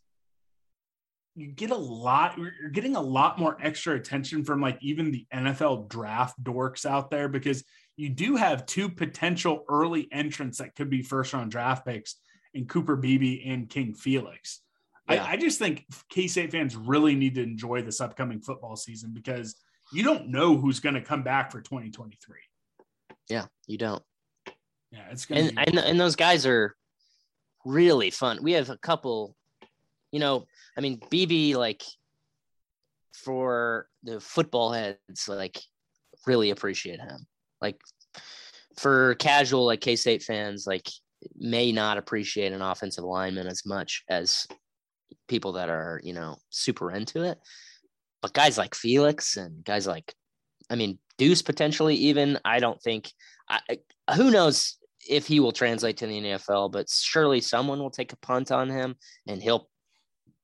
[1.35, 2.37] you get a lot.
[2.37, 7.09] You're getting a lot more extra attention from like even the NFL draft dorks out
[7.11, 7.63] there because
[7.95, 12.15] you do have two potential early entrants that could be first round draft picks
[12.53, 14.61] in Cooper Beebe and King Felix.
[15.09, 19.11] I, I just think K State fans really need to enjoy this upcoming football season
[19.13, 19.55] because
[19.93, 22.35] you don't know who's going to come back for 2023.
[23.29, 24.03] Yeah, you don't.
[24.97, 26.75] Yeah, it's And, and and those guys are
[27.65, 28.39] really fun.
[28.41, 29.35] We have a couple,
[30.11, 30.45] you know,
[30.77, 31.83] I mean, Beebe like
[33.13, 35.59] for the football heads, like
[36.25, 37.27] really appreciate him.
[37.61, 37.79] Like
[38.77, 40.87] for casual like K State fans, like
[41.35, 44.47] may not appreciate an offensive lineman as much as
[45.27, 47.37] people that are you know super into it.
[48.21, 50.13] But guys like Felix and guys like,
[50.71, 52.39] I mean, Deuce potentially even.
[52.43, 53.11] I don't think.
[53.49, 53.61] I,
[54.15, 54.77] who knows
[55.09, 58.69] if he will translate to the NFL, but surely someone will take a punt on
[58.69, 58.95] him
[59.27, 59.69] and he'll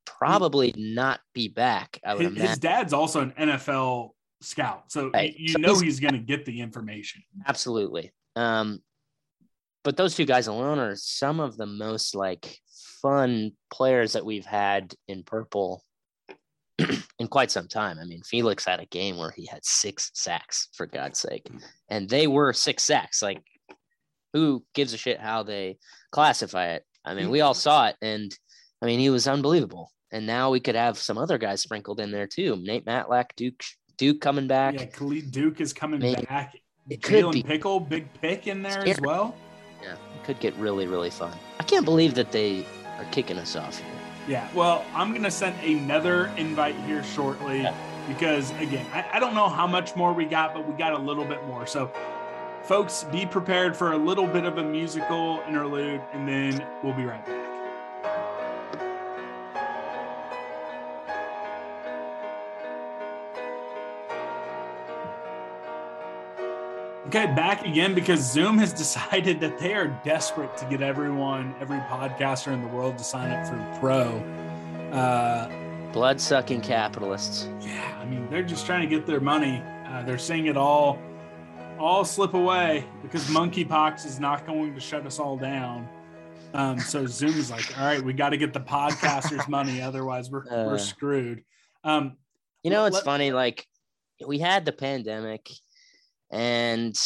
[0.06, 2.00] probably not be back.
[2.06, 2.50] I would his, imagine.
[2.50, 4.10] his dad's also an NFL
[4.42, 5.36] scout, so Right.
[5.38, 7.24] you, So know he's- he's going to get the information.
[7.48, 8.12] Absolutely.
[8.36, 8.84] Um,
[9.84, 12.58] but those two guys alone are some of the most like
[13.02, 15.84] fun players that we've had in purple
[17.20, 18.00] in quite some time.
[18.00, 21.48] I mean, Felix had a game where he had six sacks for God's sake,
[21.90, 23.22] and they were six sacks.
[23.22, 23.42] Like,
[24.34, 25.78] who gives a shit how they
[26.12, 26.84] classify it?
[27.06, 27.60] I mean, we all mm-hmm.
[27.60, 28.36] saw it, and
[28.82, 29.92] I mean, he was unbelievable.
[30.12, 32.56] And now we could have some other guys sprinkled in there too.
[32.62, 33.64] Nate Matlack, Duke,
[33.98, 34.76] Duke coming back.
[34.76, 36.24] Yeah, Khalid Duke is coming Maybe.
[36.26, 36.54] back.
[36.90, 37.44] It could Jalen be.
[37.44, 39.36] Pickle, big pick in there as well.
[39.82, 41.34] Yeah, it could get really, really fun.
[41.60, 42.66] I can't believe that they
[42.98, 43.88] are kicking us off here.
[44.28, 47.76] Yeah, well, I'm going to send another invite here shortly Yeah.
[48.08, 50.98] because, again, I, I don't know how much more we got, but we got a
[50.98, 51.66] little bit more.
[51.66, 51.92] So,
[52.64, 57.06] folks, be prepared for a little bit of a musical interlude, and then we'll be
[57.06, 57.40] right back.
[67.08, 71.78] Okay, back again because Zoom has decided that they are desperate to get everyone, every
[71.80, 74.24] podcaster in the world to sign up for Pro.
[74.92, 75.50] Uh,
[75.92, 77.48] Blood sucking capitalists.
[77.62, 79.62] yeah, I mean they're just trying to get their money.
[79.86, 80.98] Uh, they're seeing it all,
[81.80, 85.88] all slip away because monkeypox is not going to shut us all down.
[86.54, 90.30] Um, so Zoom is like, all right, we got to get the podcasters' money, otherwise
[90.30, 90.66] we're Uh.
[90.66, 91.44] we're screwed.
[91.84, 92.18] Um,
[92.64, 93.32] You know, it's Let- funny.
[93.32, 93.68] Like,
[94.26, 95.50] we had the pandemic,
[96.32, 96.98] and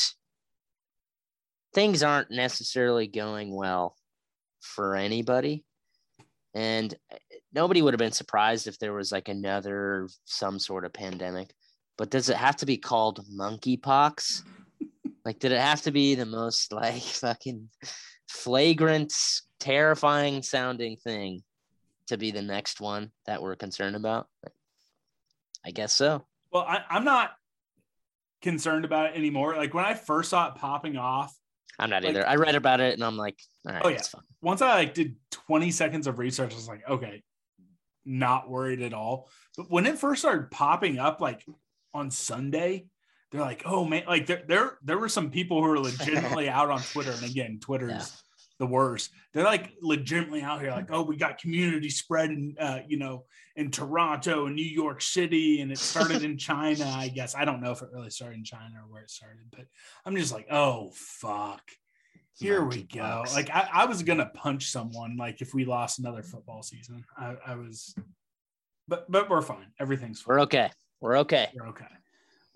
[1.73, 3.95] things aren't necessarily going well
[4.59, 5.63] for anybody.
[6.53, 7.15] And uh,
[7.53, 11.53] nobody would have been surprised if there was like another some sort of pandemic.
[11.97, 14.43] But does it have to be called monkeypox?
[15.27, 17.69] Like, did it have to be the most like fucking
[18.29, 19.13] flagrant,
[19.59, 21.43] terrifying sounding thing
[22.07, 24.27] to be the next one that we're concerned about?
[25.65, 26.25] I guess so.
[26.51, 27.31] Well, I, I'm not
[28.41, 29.57] concerned about it anymore.
[29.57, 31.35] Like when I first saw it popping off,
[31.77, 32.27] I'm not Like- either.
[32.27, 33.37] I read about it and I'm like,
[33.67, 34.01] all right, Oh, yeah.
[34.01, 34.21] fine.
[34.41, 37.21] once I like did 20 seconds of research, I was like, okay,
[38.05, 39.29] not worried at all.
[39.57, 41.43] But when it first started popping up, like
[41.93, 42.85] on Sunday,
[43.31, 46.69] they're like, oh man, like there there there were some people who were legitimately out
[46.69, 48.05] on Twitter, and again, Twitter's Yeah.
[48.59, 49.11] the worst.
[49.33, 53.25] They're like legitimately out here, like, oh, we got community spread in, uh, you know,
[53.55, 56.85] in Toronto and New York City, and it started in China.
[56.85, 59.45] I guess I don't know if it really started in China or where it started,
[59.51, 59.65] but
[60.05, 61.61] I'm just like, oh fuck.
[62.39, 63.23] Here we go.
[63.33, 67.03] Like I, I was gonna punch someone like if we lost another football season.
[67.17, 67.95] I, I was,
[68.87, 69.65] but but we're fine.
[69.79, 70.35] Everything's fine.
[70.35, 70.69] We're okay.
[71.01, 71.47] We're okay.
[71.55, 71.85] We're okay.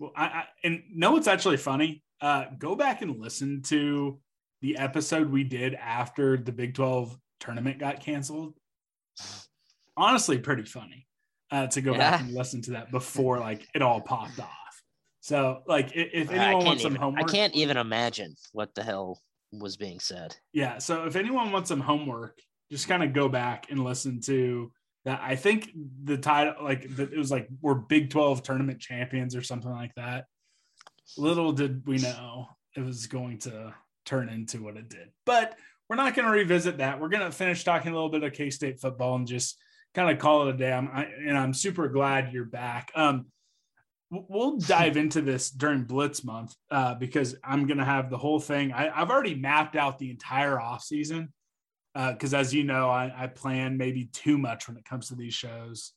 [0.02, 2.02] Well, I, I and know it's actually funny?
[2.20, 4.18] Uh, go back and listen to
[4.60, 8.54] the episode we did after the Big 12 tournament got canceled.
[9.96, 11.06] Honestly, pretty funny
[11.52, 14.48] uh, to go back and listen to that before like it all popped off.
[15.20, 19.20] So, like, i- if anyone wants some even, I can't even imagine what the hell
[19.52, 20.34] was being said.
[20.52, 20.78] yeah.
[20.78, 22.40] So, if anyone wants some homework,
[22.72, 24.72] just kind of go back and listen to
[25.04, 25.20] that.
[25.22, 25.70] I think
[26.04, 30.26] the title, like, it was like we're Big 12 tournament champions or something like that.
[31.16, 35.10] Little did we know it was going to turn into what it did.
[35.26, 35.56] But
[35.88, 37.00] we're not going to revisit that.
[37.00, 39.58] We're going to finish talking a little bit of K State football and just
[39.94, 40.72] kind of call it a day.
[40.72, 42.90] I'm, I, and I'm super glad you're back.
[42.94, 43.26] Um,
[44.10, 48.40] we'll dive into this during Blitz month uh, because I'm going to have the whole
[48.40, 48.72] thing.
[48.72, 51.32] I, I've already mapped out the entire off season
[51.94, 55.34] because, as you know, I, I plan maybe too much when it comes to these
[55.34, 55.92] shows.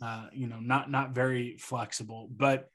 [0.00, 2.68] Uh, you know, not not very flexible, but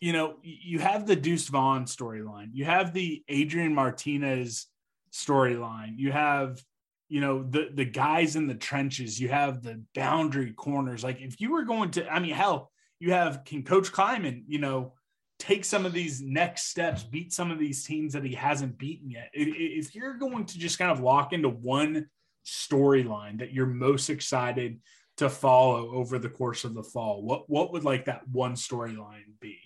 [0.00, 4.66] you know, you have the Deuce Vaughn storyline, you have the Adrian Martinez
[5.12, 6.62] storyline, you have
[7.08, 11.04] you know the the guys in the trenches, you have the boundary corners.
[11.04, 14.58] Like if you were going to, I mean, hell, you have can Coach Klieman, you
[14.58, 14.94] know,
[15.38, 19.10] take some of these next steps, beat some of these teams that he hasn't beaten
[19.10, 19.30] yet.
[19.32, 22.08] If you're going to just kind of lock into one
[22.46, 24.80] storyline that you're most excited
[25.16, 27.22] to follow over the course of the fall?
[27.22, 29.58] What what would like that one storyline be?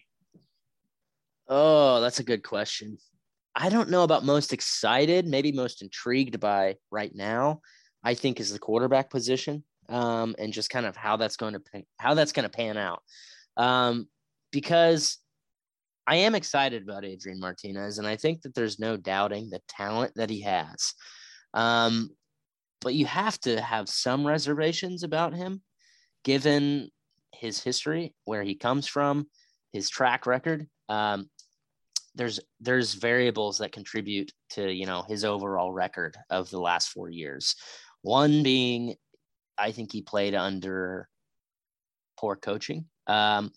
[1.49, 2.99] Oh, that's a good question.
[3.55, 7.61] I don't know about most excited, maybe most intrigued by right now.
[8.03, 11.61] I think is the quarterback position, um, and just kind of how that's going to
[11.61, 13.03] pan, how that's going to pan out,
[13.57, 14.09] um,
[14.53, 15.19] because
[16.11, 20.13] I am excited about Adrian Martinez, and I think that there's no doubting the talent
[20.17, 20.93] that he has.
[21.55, 22.11] Um,
[22.81, 25.63] but you have to have some reservations about him,
[26.25, 26.91] given
[27.33, 29.29] his history, where he comes from,
[29.73, 30.67] his track record.
[30.89, 31.31] Um,
[32.17, 37.09] there's there's variables that contribute to you know his overall record of the last four
[37.09, 37.55] years.
[38.03, 38.97] One being,
[39.57, 41.09] I think he played under
[42.19, 42.87] poor coaching.
[43.07, 43.53] Um,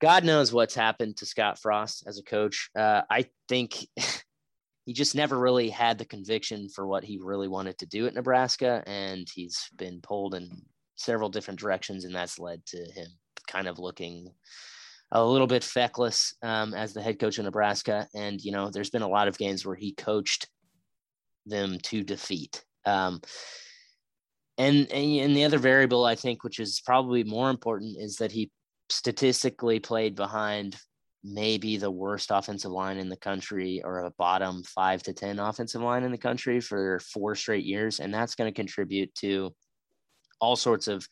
[0.00, 2.70] God knows what's happened to Scott Frost as a coach.
[2.74, 3.86] Uh, I think
[4.86, 8.14] he just never really had the conviction for what he really wanted to do at
[8.14, 10.50] Nebraska, and he's been pulled in
[10.96, 13.08] several different directions, and that's led to him
[13.46, 14.28] kind of looking
[15.12, 18.06] a little bit feckless um, as the head coach of Nebraska.
[18.14, 20.48] And, you know, there's been a lot of games where he coached
[21.46, 22.64] them to defeat.
[22.86, 23.20] Um,
[24.56, 28.50] and, and the other variable, I think, which is probably more important, is that he
[28.90, 30.76] statistically played behind
[31.22, 35.82] maybe the worst offensive line in the country or a bottom five to 10 offensive
[35.82, 38.00] line in the country for four straight years.
[38.00, 39.54] And that's going to contribute to
[40.40, 41.06] all sorts of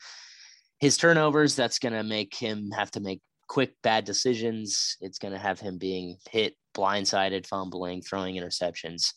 [0.81, 1.55] his turnovers.
[1.55, 4.97] That's going to make him have to make quick bad decisions.
[5.01, 9.13] It's going to have him being hit, blindsided, fumbling, throwing interceptions.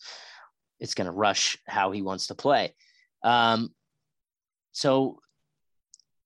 [0.79, 2.75] It's going to rush how he wants to play.
[3.23, 3.69] Um,
[4.71, 5.19] so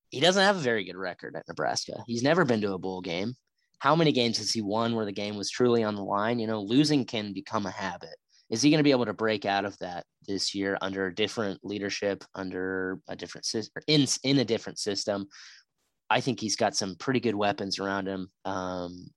[0.10, 2.04] he doesn't have a very good record at Nebraska.
[2.08, 3.34] He's never been to a bowl game.
[3.80, 6.40] How many games has he won where the game was truly on the line?
[6.40, 8.16] You know, losing can become a habit.
[8.50, 11.16] Is he going to be able to break out of that this year under a
[11.16, 15.28] different leadership, under a different system, in in a different system,
[16.10, 18.30] I think he's got some pretty good weapons around him.
[18.46, 19.08] Um,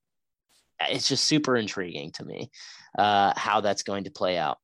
[0.80, 2.50] it's just super intriguing to me
[2.98, 4.58] uh, how that's going to play out.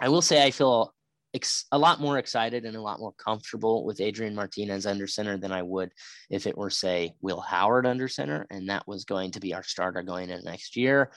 [0.00, 0.94] I will say I feel
[1.34, 5.36] ex- a lot more excited and a lot more comfortable with Adrian Martinez under center
[5.36, 5.92] than I would
[6.28, 9.62] if it were, say, Will Howard under center, and that was going to be our
[9.62, 11.12] starter going into next year.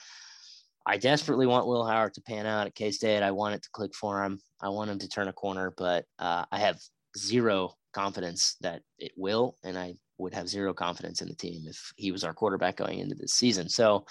[0.86, 3.22] I desperately want Will Howard to pan out at K State.
[3.22, 4.40] I want it to click for him.
[4.60, 6.78] I want him to turn a corner, but uh, I have
[7.16, 11.92] zero confidence that it will, and I would have zero confidence in the team if
[11.96, 13.68] he was our quarterback going into this season.
[13.68, 14.04] So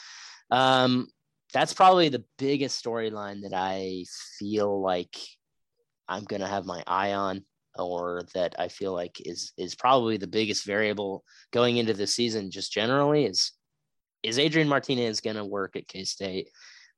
[0.49, 1.07] um,
[1.53, 4.05] that's probably the biggest storyline that I
[4.39, 5.15] feel like
[6.07, 7.43] I'm going to have my eye on
[7.77, 12.51] or that I feel like is is probably the biggest variable going into the season
[12.51, 13.51] just generally is
[14.21, 16.49] is Adrian Martinez going to work at K-State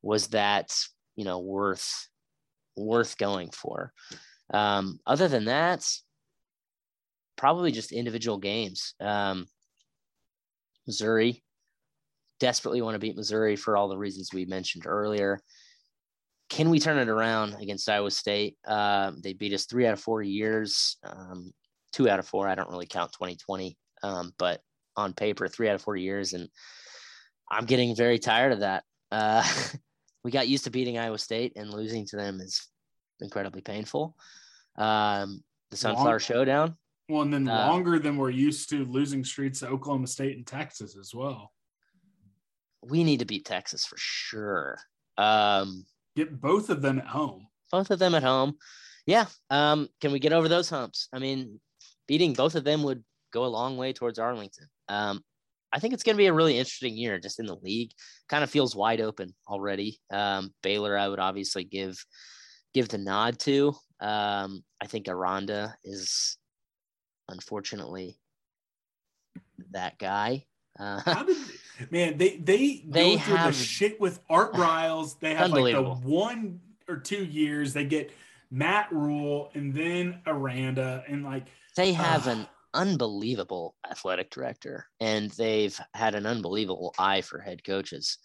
[0.02, 0.76] was that
[1.16, 2.08] you know worth
[2.76, 3.92] worth going for
[4.52, 5.82] um, other than that
[7.36, 8.94] probably just individual games.
[9.00, 9.46] Um,
[10.86, 11.42] Missouri
[12.40, 15.40] desperately want to beat Missouri for all the reasons we mentioned earlier.
[16.48, 18.56] Can we turn it around against Iowa State?
[18.66, 21.52] Uh, they beat us three out of four years, um,
[21.92, 22.48] two out of four.
[22.48, 24.60] I don't really count 2020, um, but
[24.96, 26.32] on paper, three out of four years.
[26.32, 26.48] And
[27.50, 28.84] I'm getting very tired of that.
[29.10, 29.42] Uh,
[30.24, 32.68] we got used to beating Iowa State, and losing to them is
[33.20, 34.16] incredibly painful.
[34.76, 36.76] Um, the Sunflower Long, Showdown
[37.08, 40.46] well, and then uh, longer than we're used to losing streets to Oklahoma State and
[40.46, 41.52] Texas as well.
[42.82, 44.78] We need to beat Texas for sure.
[45.16, 47.46] Um, get both of them at home.
[47.70, 48.56] Both of them at home.
[49.06, 49.26] Yeah.
[49.50, 51.08] Um, can we get over those humps?
[51.12, 51.60] I mean,
[52.08, 54.66] beating both of them would go a long way towards Arlington.
[54.88, 55.22] Um,
[55.72, 57.90] I think it's going to be a really interesting year just in the league.
[58.28, 59.98] Kind of feels wide open already.
[60.10, 61.96] Um, Baylor, I would obviously give
[62.72, 63.74] give the nod to.
[64.00, 66.38] Um, I think Aranda is
[67.28, 68.18] unfortunately,
[69.72, 70.44] that guy.
[70.78, 71.36] Uh, How did
[71.90, 75.18] man they they, they go through have, the shit with Art Briles?
[75.18, 78.12] They have like the one or two years they get
[78.50, 85.30] Matt Rhule and then Aranda and like they have uh, an unbelievable athletic director and
[85.32, 88.18] they've had an unbelievable eye for head coaches.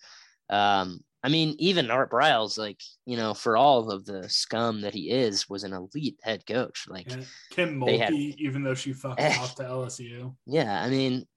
[0.50, 4.94] Um, I mean, even Art Briles, like, you know, for all of the scum that
[4.94, 6.88] he is, was an elite head coach.
[6.90, 7.08] Like.
[7.52, 10.36] Kim Mulkey, had, even though she fucked off to LSU.
[10.48, 11.28] Yeah, I mean,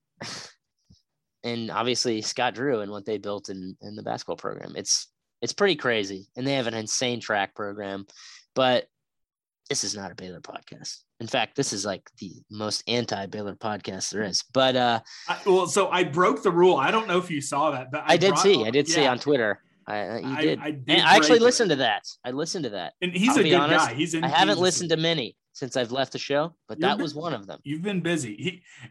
[1.44, 4.74] and obviously Scott Drew and what they built in in the basketball program.
[4.76, 5.08] It's
[5.42, 6.26] it's pretty crazy.
[6.36, 8.06] And they have an insane track program.
[8.54, 8.86] But
[9.68, 11.02] this is not a Baylor podcast.
[11.20, 14.42] In fact, this is like the most anti Baylor podcast there is.
[14.52, 16.76] But uh I, well, so I broke the rule.
[16.76, 18.64] I don't know if you saw that, but I, I did see.
[18.64, 18.94] I did yeah.
[18.94, 19.60] see on Twitter.
[19.86, 20.58] I uh, you I- did.
[20.60, 21.42] I did and I actually it.
[21.42, 22.02] listened to that.
[22.24, 22.94] I listened to that.
[23.02, 23.94] And he's I'll a good honest, guy.
[23.94, 24.24] He's in.
[24.24, 27.14] I haven't listened to many since I've left the show, but You're that bu- was
[27.14, 27.60] one of them.
[27.64, 28.36] You've been busy.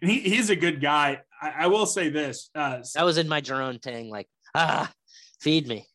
[0.02, 1.22] He he, he's a good guy.
[1.42, 2.50] I, I will say this.
[2.56, 4.92] Uh, That was in my Jerome Tang, like, ah,
[5.42, 5.86] feed me.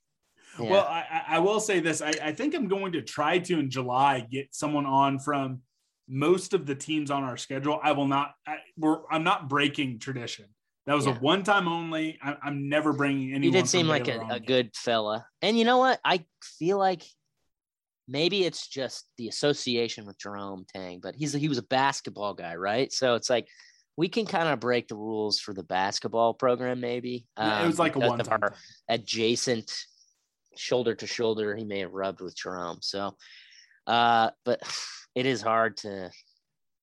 [0.61, 0.71] Yeah.
[0.71, 2.01] Well, I, I- will say this.
[2.03, 5.61] I, I think I'm going to try to in July get someone on from
[6.09, 7.81] most of the teams on our schedule.
[7.83, 8.33] I will not.
[8.47, 10.47] I, we're, I'm not breaking tradition.
[10.87, 12.19] That was a one time only.
[12.23, 13.43] I, I'm never bringing anyone.
[13.43, 15.27] he did seem like a, a good fella.
[15.43, 16.01] And you know what?
[16.05, 16.25] I
[16.59, 17.03] feel like
[18.09, 22.57] maybe it's just the association with Jerome Tang, but he's he was a basketball guy,
[22.57, 22.93] right?
[22.93, 23.47] So it's like
[23.97, 27.27] we can kind of break the rules for the basketball program, maybe.
[27.37, 28.55] Yeah, it was um, like a one of our
[28.89, 29.73] adjacent
[30.57, 32.79] shoulder to shoulder he may have rubbed with Jerome.
[32.81, 33.17] So
[33.87, 34.61] uh but
[35.15, 36.11] it is hard to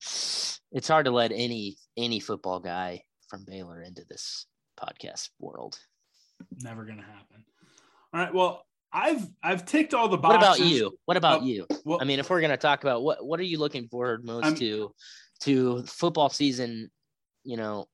[0.01, 4.45] it's hard to let any any football guy from Baylor into this
[4.79, 5.77] podcast world.
[6.61, 7.43] Never gonna happen.
[8.13, 8.33] All right.
[8.33, 8.65] Well,
[8.95, 10.39] I've I've ticked all the boxes.
[10.39, 10.97] What about you?
[11.03, 11.67] What about Oh, you?
[11.83, 14.45] Well, I mean, if we're gonna talk about what what are you looking forward most
[14.45, 14.93] I'm- to
[15.41, 16.89] to football season,
[17.43, 17.87] you know,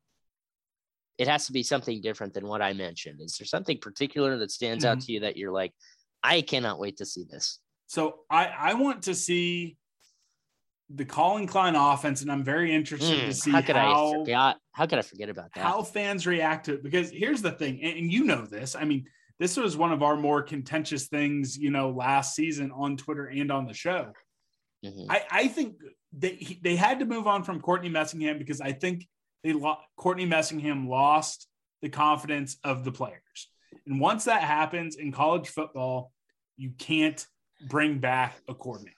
[1.17, 3.19] it has to be something different than what I mentioned.
[3.19, 5.05] Is there something particular that stands out Mhm.
[5.07, 5.73] to you that you're like,
[6.21, 7.59] I cannot wait to see this?
[7.87, 9.75] so I I want to see
[10.93, 14.11] the Collin Klein offense, and I'm very interested to Mm, see how could I how
[14.19, 14.57] forget?
[14.73, 15.63] How could I forget about that?
[15.63, 18.83] how fans react to it because here's the thing and, and you know this i
[18.85, 19.07] mean
[19.41, 23.51] this was one of our more contentious things you know last season on twitter and
[23.51, 24.13] on the show
[24.85, 25.05] Mhm.
[25.09, 25.75] i, I think
[26.13, 29.07] they he- they had to move on from courtney messingham because i think
[29.43, 31.47] they lo- courtney messingham lost
[31.81, 33.39] the confidence of the players
[33.87, 36.11] and once that happens in college football
[36.57, 37.25] you can't
[37.67, 38.95] bring back a coordinator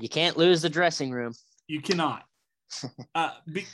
[0.00, 1.32] You can't lose the dressing room.
[1.68, 2.22] you cannot.
[3.14, 3.64] uh, be,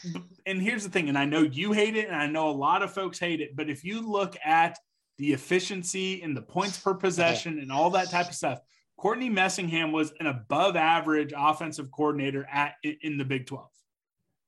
[0.47, 2.83] and here's the thing, and I know you hate it, and I know a lot
[2.83, 4.79] of folks hate it, but if you look at
[5.19, 8.61] the efficiency and the points per possession and all that type of stuff,
[8.97, 13.69] Courtney Messingham was an above average offensive coordinator at in- the Big 12.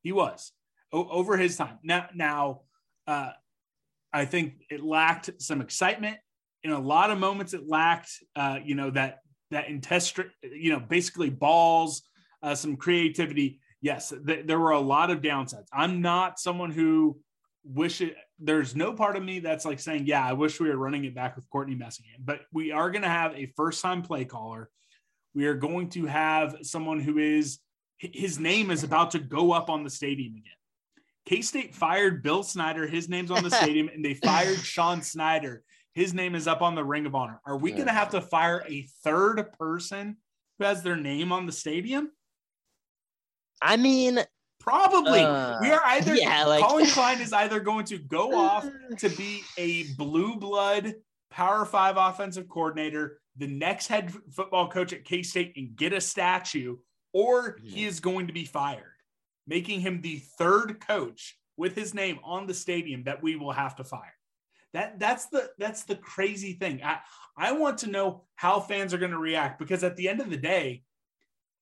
[0.02, 0.52] He was
[0.92, 1.78] o- over his time.
[1.82, 2.60] Now, now,
[3.06, 3.32] uh,
[4.12, 6.18] I think it lacked some excitement.
[6.62, 10.80] In a lot of moments, it lacked, uh, you know, that that intest, you know,
[10.80, 12.02] basically balls,
[12.42, 13.60] uh, some creativity.
[13.80, 15.66] Yes, th- there were a lot of downsides.
[15.72, 17.20] I'm not someone who
[17.64, 18.16] wish it.
[18.38, 21.14] There's no part of me that's like saying, yeah, I wish we were running it
[21.14, 22.18] back with Courtney Messingham.
[22.18, 24.70] But we are going to have a first time play caller.
[25.34, 27.58] We are going to have someone who is
[27.98, 30.52] his name is about to go up on the stadium again.
[31.26, 32.86] K State fired Bill Snyder.
[32.86, 35.62] His name's on the stadium, and they fired Sean Snyder.
[35.94, 37.40] His name is up on the Ring of Honor.
[37.46, 40.16] Are we going to have to fire a third person
[40.58, 42.10] who has their name on the stadium?
[43.62, 44.18] I mean,
[44.64, 45.20] Probably.
[45.20, 48.66] Uh, we are either yeah, like- Collin Klein is either going to go off
[48.98, 50.94] to be a blue blood
[51.30, 56.00] power five offensive coordinator, the next head football coach at K State and get a
[56.00, 56.78] statue,
[57.12, 58.94] or he is going to be fired,
[59.46, 63.76] making him the third coach with his name on the stadium that we will have
[63.76, 64.14] to fire.
[64.72, 66.82] That that's the that's the crazy thing.
[66.82, 67.00] I,
[67.36, 70.30] I want to know how fans are going to react because at the end of
[70.30, 70.84] the day,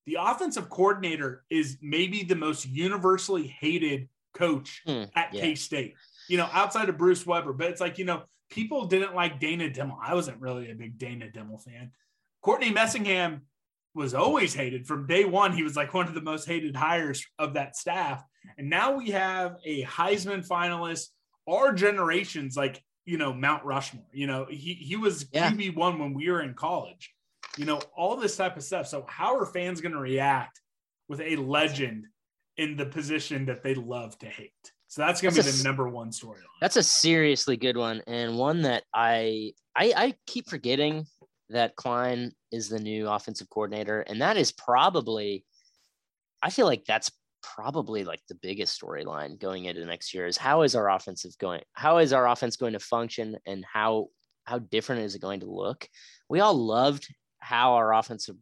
[0.05, 5.41] the offensive coordinator is maybe the most universally hated coach Hmm, at yeah.
[5.41, 5.95] K State.
[6.29, 9.69] You know, outside of Bruce Weber, but it's like you know, people didn't like Dana
[9.69, 9.97] Dimel.
[10.01, 11.91] I wasn't really a big Dana Dimel fan.
[12.41, 13.41] Courtney Messingham
[13.95, 15.53] was always hated from day one.
[15.53, 18.23] He was like one of the most hated hires of that staff,
[18.57, 21.07] and now we have a Heisman finalist.
[21.47, 24.05] Our generation's like you know Mount Rushmore.
[24.13, 25.51] You know, he he was Yeah.
[25.51, 27.13] QB one when we were in college.
[27.57, 28.87] You know, all this type of stuff.
[28.87, 30.59] So how are fans going to react
[31.07, 32.05] with a legend
[32.57, 34.51] in the position that they love to hate?
[34.87, 36.43] So that's going to be a the number one storyline.
[36.61, 41.05] That's a seriously good one, and one that I I, I keep forgetting
[41.49, 45.45] that Klein is the new offensive coordinator, and that is probably,
[46.43, 50.61] I feel like that's probably like the biggest storyline going into next year is how
[50.61, 51.61] is our offensive going?
[51.73, 54.09] How is our offense going to function, and how
[54.45, 55.87] how different is it going to look?
[56.29, 57.07] We all loved
[57.43, 58.35] how our offensive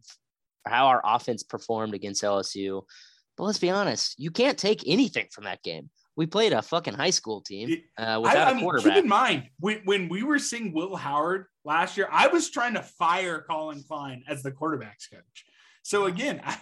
[0.65, 2.83] how our offense performed against LSU,
[3.35, 5.89] but let's be honest, you can't take anything from that game.
[6.15, 8.93] We played a fucking high school team uh, I, without I a mean, quarterback.
[8.95, 12.75] keep in mind when, when we were seeing Will Howard last year, I was trying
[12.75, 15.45] to fire Collin Klein as the quarterbacks coach.
[15.83, 16.57] So again, I,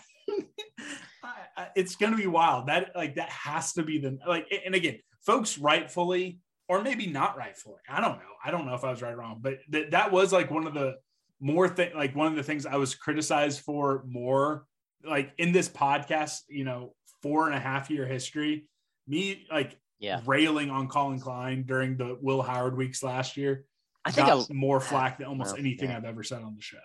[1.23, 2.67] I, I- it's going to be wild.
[2.67, 4.45] That like that has to be the like.
[4.65, 7.81] And again, folks rightfully or maybe not rightfully.
[7.89, 8.33] I don't know.
[8.45, 10.67] I don't know if I was right or wrong, but that that was like one
[10.67, 10.95] of the
[11.39, 14.65] more thing like one of the things I was criticized for more
[15.05, 16.41] like in this podcast.
[16.49, 18.67] You know, four and a half year history.
[19.07, 20.21] Me like Yeah.
[20.25, 23.65] railing on Collin Klein during the Will Howard weeks last year.
[24.05, 25.97] I think got I, more flack than almost Well, anything yeah.
[25.97, 26.77] I've ever said on the show.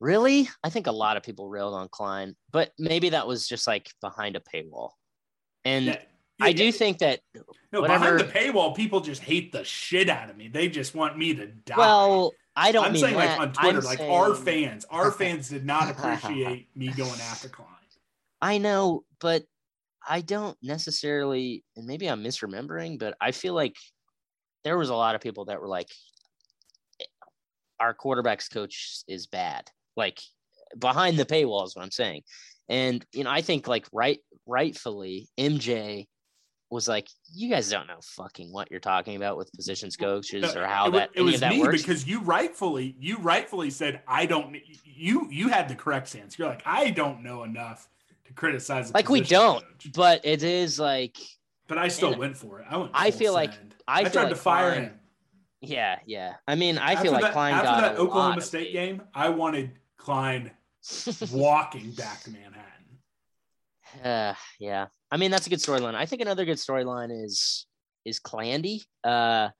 [0.00, 3.66] really, I think a lot of people railed on Klein, but maybe that was just
[3.66, 4.90] like behind a paywall.
[5.64, 5.98] And Yeah,
[6.40, 7.20] I do think that
[7.72, 10.48] No, whatever- behind the paywall, people just hate the shit out of me.
[10.48, 11.76] They just want me to die.
[11.76, 13.38] well, I don't I'm saying that.
[13.38, 17.48] like on Twitter, I'm like our fans, our fans did not appreciate me going after
[17.48, 17.68] Klein.
[18.40, 19.44] I know, but
[20.06, 23.74] I don't necessarily, and maybe I'm misremembering, but I feel like
[24.62, 25.88] there was a lot of people that were like,
[27.00, 27.06] "Eh,
[27.80, 29.70] our quarterbacks coach is bad.
[29.96, 30.20] Like
[30.78, 32.22] behind the paywall is what I'm saying.
[32.68, 36.06] And you know, I think like right rightfully MJ
[36.70, 40.66] was like, you guys don't know fucking what you're talking about with positions coaches or
[40.66, 41.82] how it, that it any was of that me works.
[41.82, 46.38] because you rightfully you rightfully said I don't you you had the correct stance.
[46.38, 47.88] You're like I don't know enough
[48.24, 48.92] to criticize.
[48.92, 51.16] like we don't, coach." but it is like
[51.68, 52.66] but I still went for it.
[52.68, 52.90] I went.
[52.94, 53.52] I feel like-
[53.86, 55.00] I I, feel tried like to fire Klein him.
[55.60, 56.34] yeah, yeah.
[56.48, 59.02] I mean, I after feel like that, Klein after got that Oklahoma State game.
[59.14, 60.50] I wanted Klein
[61.32, 62.64] walking back to Manhattan.
[64.02, 64.86] Uh, yeah.
[65.14, 65.94] I mean, that's a good storyline.
[65.94, 67.66] I think another good storyline is
[68.04, 68.80] is Clandy.
[69.04, 69.50] Uh,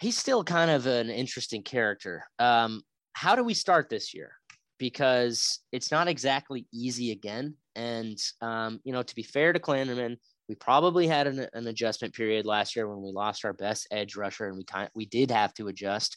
[0.00, 2.24] he's still kind of an interesting character.
[2.40, 2.82] Um,
[3.12, 4.32] how do we start this year?
[4.80, 7.54] Because it's not exactly easy again.
[7.76, 10.16] And um, you know, to be fair to Klanderman,
[10.48, 14.16] we probably had an, an adjustment period last year when we lost our best edge
[14.16, 16.16] rusher, and we kind we did have to adjust.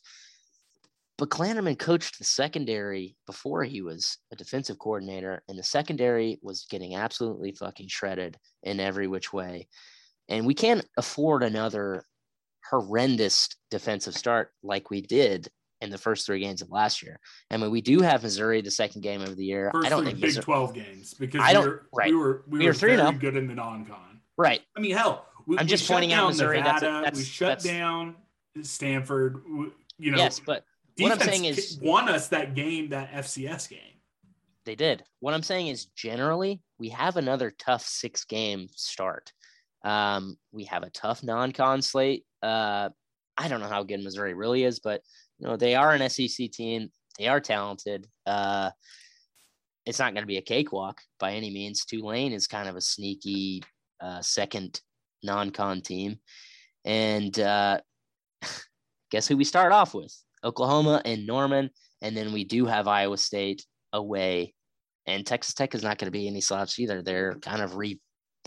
[1.18, 6.66] But Klanderman coached the secondary before he was a defensive coordinator, and the secondary was
[6.70, 9.68] getting absolutely fucking shredded in every which way.
[10.28, 12.04] And we can't afford another
[12.70, 15.50] horrendous defensive start like we did
[15.82, 17.20] in the first three games of last year.
[17.52, 19.70] I mean, we do have Missouri the second game of the year.
[19.74, 22.10] First I don't think Big Missouri, Twelve games because I don't- we were, right.
[22.10, 22.78] we were we, We were, 3-0.
[22.80, 23.12] very oh.
[23.12, 24.22] good in the non-con.
[24.38, 24.62] right.
[24.76, 27.64] I mean, hell, we, I'm just pointing out Missouri, that's a- Nevada, we shut that's-
[27.64, 28.16] down
[28.62, 29.42] Stanford.
[30.00, 30.64] You know, yes, but
[31.00, 33.80] what I'm saying is- won us that game, that FCS game.
[34.66, 35.04] They did.
[35.20, 39.32] What I'm saying is generally we have another tough six game start.
[39.84, 42.26] Um, we have a tough non-con slate.
[42.42, 42.90] Uh,
[43.38, 45.02] I don't know how good Missouri really is, but
[45.40, 46.90] you know they are an SEC team.
[47.20, 48.08] They are talented.
[48.26, 48.72] Uh,
[49.86, 51.84] it's not going to be a cakewalk by any means.
[51.86, 53.64] Tulane is kind of a sneaky
[54.02, 54.80] uh, second
[55.24, 56.20] non-con team,
[56.86, 57.80] and uh,
[59.12, 60.16] guess who we start off with?
[60.44, 61.70] Oklahoma and Norman,
[62.02, 64.54] and then we do have Iowa State away.
[65.06, 67.02] And Texas Tech is not going to be any slouch either.
[67.02, 68.00] They're kind of re-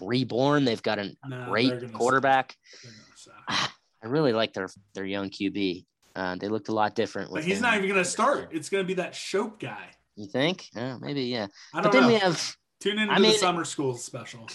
[0.02, 0.64] reborn.
[0.64, 1.98] They've got a No, great they're gonna suck.
[1.98, 2.56] quarterback.
[2.82, 3.72] They're gonna suck.
[4.02, 5.84] I really like their their young QB.
[6.14, 7.30] Uh, they looked a lot different.
[7.32, 7.62] But he's him.
[7.62, 8.48] not even going to start.
[8.52, 9.90] It's going to be that Shope guy.
[10.14, 10.64] You think?
[10.74, 11.24] Yeah, maybe.
[11.24, 11.48] Yeah.
[11.74, 12.08] I don't then know.
[12.08, 14.48] we have Tune into I the mean- summer school special.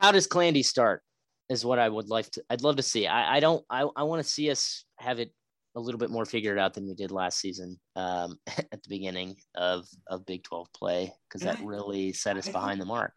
[0.00, 1.02] how does Clandy start?
[1.50, 2.42] Is what I would like to.
[2.48, 3.06] I'd love to see.
[3.08, 3.64] I I don't.
[3.68, 5.32] I I want to see us have it
[5.76, 9.36] a little bit more figured out than we did last season um, at the beginning
[9.54, 11.66] of of Big Twelve play because that Yeah.
[11.66, 13.16] really set us I- behind the mark.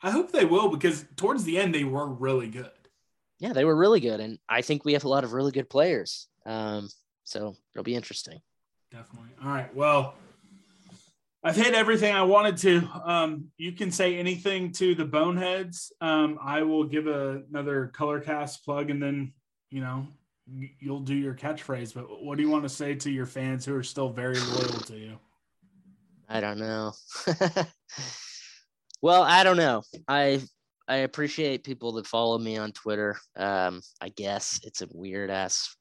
[0.00, 2.70] I hope they will because towards the end they were really good.
[3.40, 5.68] Yeah, they were really good, and I think we have a lot of really good
[5.68, 6.28] players.
[6.46, 6.88] Um,
[7.24, 8.40] so it'll be interesting.
[8.92, 9.30] Definitely.
[9.42, 9.74] All right.
[9.74, 10.14] Well,
[11.44, 12.88] I've hit everything I wanted to.
[13.04, 15.92] Um, you can say anything to the boneheads.
[16.00, 19.32] Um, I will give a, another color cast plug, and then
[19.70, 20.06] you know
[20.78, 21.94] you'll do your catchphrase.
[21.94, 24.80] But what do you want to say to your fans who are still very loyal
[24.80, 25.18] to you?
[26.28, 26.92] I don't know.
[29.02, 29.82] well, I don't know.
[30.06, 30.42] I
[30.86, 33.16] I appreciate people that follow me on Twitter.
[33.36, 35.74] Um, I guess it's a weird ass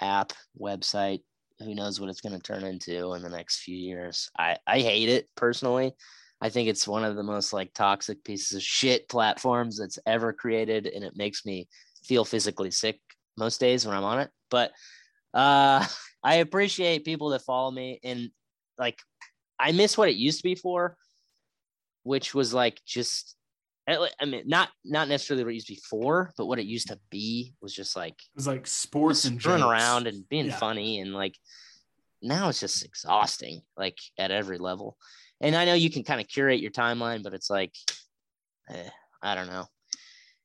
[0.00, 1.20] app website.
[1.60, 4.30] Who knows what it's going to turn into in the next few years?
[4.38, 5.94] I I hate it personally.
[6.40, 10.32] I think it's one of the most like toxic pieces of shit platforms that's ever
[10.32, 11.68] created, and it makes me
[12.02, 13.00] feel physically sick
[13.36, 14.30] most days when I'm on it.
[14.50, 14.72] But
[15.32, 15.84] uh,
[16.22, 18.30] I appreciate people that follow me, and
[18.78, 18.98] like
[19.58, 20.96] I miss what it used to be for,
[22.02, 23.36] which was like just
[23.86, 26.88] I mean not not necessarily what it used to be for, but what it used
[26.88, 29.62] to be was just like It was like sports and jokes.
[29.62, 30.56] around and being Yeah.
[30.56, 31.34] funny and like
[32.22, 34.96] now it's just exhausting like at every level.
[35.42, 37.74] And I know you can kind of curate your timeline, but it's like
[38.70, 38.88] eh,
[39.22, 39.66] I don't know.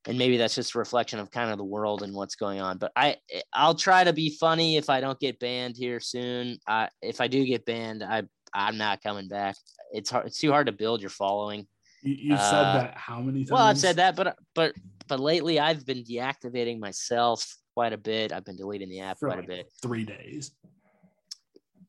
[0.06, 2.78] And maybe that's just a reflection of kind of the world and what's going on.
[2.78, 3.16] But I
[3.52, 6.56] I'll try to be funny if I don't get banned here soon.
[6.66, 8.22] I if I do get banned, I
[8.54, 9.56] I'm not coming back.
[9.92, 10.26] It's hard.
[10.26, 11.66] It's too hard to build your following.
[12.02, 13.50] You, you've Uh, said that how many times?
[13.50, 14.72] Well, I've said that, but but
[15.06, 18.32] but lately I've been deactivating myself quite a bit.
[18.32, 19.66] I've been deleting the app quite like a bit.
[19.82, 20.52] three days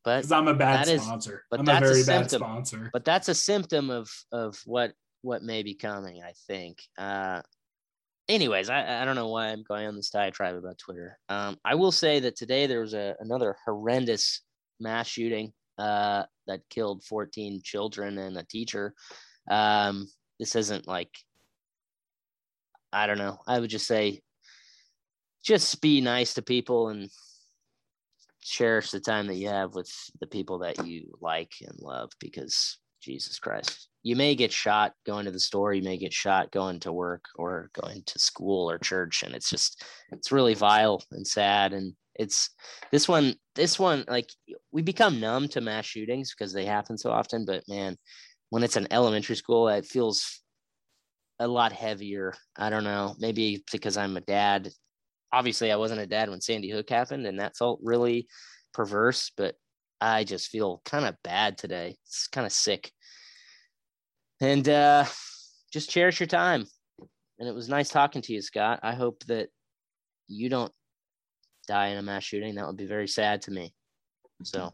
[0.04, 1.46] But because I'm a bad that is- sponsor.
[1.50, 2.90] but I'm that's a a very bad sponsor.
[2.92, 4.92] but that's a symptom of of what
[5.22, 6.22] what may be coming.
[6.22, 6.80] I think.
[6.98, 7.42] Uh,
[8.32, 11.20] anyways, I, I don't know why I'm going on this diatribe about Twitter.
[11.30, 14.42] Um, I will say that today there was a, another horrendous
[14.80, 18.94] mass shooting uh, that killed 14 children and a teacher.
[19.50, 20.08] Um,
[20.40, 21.10] this isn't like,
[22.94, 23.40] I don't know.
[23.48, 24.22] I would just say,
[25.44, 27.10] just be nice to people and
[28.42, 32.78] cherish the time that you have with the people that you like and love because
[33.02, 33.91] Jesus Christ.
[34.04, 37.26] You may get shot going to the store, you may get shot going to work
[37.36, 39.24] or going to school or church.
[39.24, 41.74] And it's just, it's really vile and sad.
[41.74, 42.50] And it's
[42.92, 44.30] this one, this one, like
[44.72, 47.46] we become numb to mass shootings because they happen so often.
[47.46, 47.98] But man,
[48.50, 50.42] when it's an elementary school, it feels
[51.40, 52.34] a lot heavier.
[52.58, 54.70] I don't know, maybe because I'm a dad.
[55.32, 58.28] Obviously, I wasn't a dad when Sandy Hook happened, and that felt really
[58.74, 59.56] perverse, but
[60.00, 61.96] I just feel kind of bad today.
[62.06, 62.92] It's kind of sick.
[64.42, 65.06] And uh,
[65.72, 66.66] just cherish your time.
[67.40, 68.80] And it was nice talking to you, Scott.
[68.82, 69.50] I hope that
[70.28, 70.72] you don't
[71.68, 72.56] die in a mass shooting.
[72.56, 73.74] That would be very sad to me.
[74.44, 74.74] So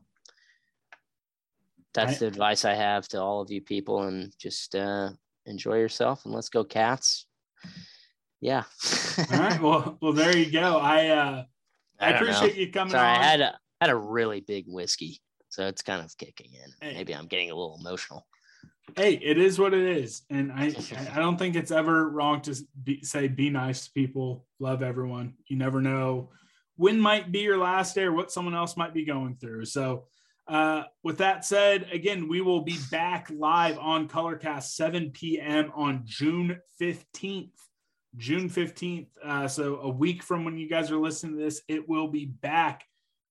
[1.94, 4.04] that's I, the advice I have to all of you people.
[4.04, 5.10] And just uh,
[5.46, 7.26] enjoy yourself and let's go, cats.
[8.40, 8.64] Yeah.
[9.32, 9.62] all right.
[9.62, 10.78] Well, well, there you go.
[10.78, 11.44] I uh,
[12.00, 12.62] I, I appreciate know.
[12.62, 12.92] you coming.
[12.92, 13.20] Sorry, on.
[13.20, 16.72] I had a had a really big whiskey, so it's kind of kicking in.
[16.80, 16.96] Hey.
[16.96, 18.28] Maybe I'm getting a little emotional.
[18.96, 20.74] Hey, it is what it is, and I
[21.12, 25.34] I don't think it's ever wrong to be, say be nice to people, love everyone.
[25.48, 26.30] You never know
[26.78, 29.66] when might be your last day or what someone else might be going through.
[29.66, 30.06] So,
[30.48, 35.72] uh, with that said, again, we will be back live on Colorcast 7 p.m.
[35.76, 37.50] on June 15th.
[38.16, 39.08] June 15th.
[39.24, 42.26] Uh, so, a week from when you guys are listening to this, it will be
[42.26, 42.86] back.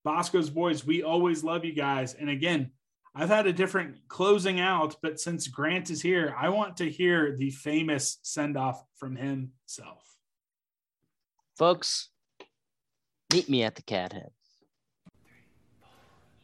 [0.04, 2.14] Boscoe's boys, we always love you guys.
[2.14, 2.72] And again,
[3.18, 7.34] I've had a different closing out, but since Grant is here, I want to hear
[7.34, 10.04] the famous send off from himself.
[11.56, 12.10] Folks,
[13.32, 14.32] meet me at the cat head.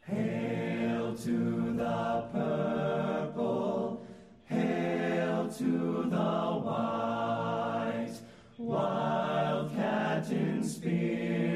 [0.01, 4.03] Hail to the purple,
[4.45, 8.15] hail to the white,
[8.57, 11.52] wildcat in spirit.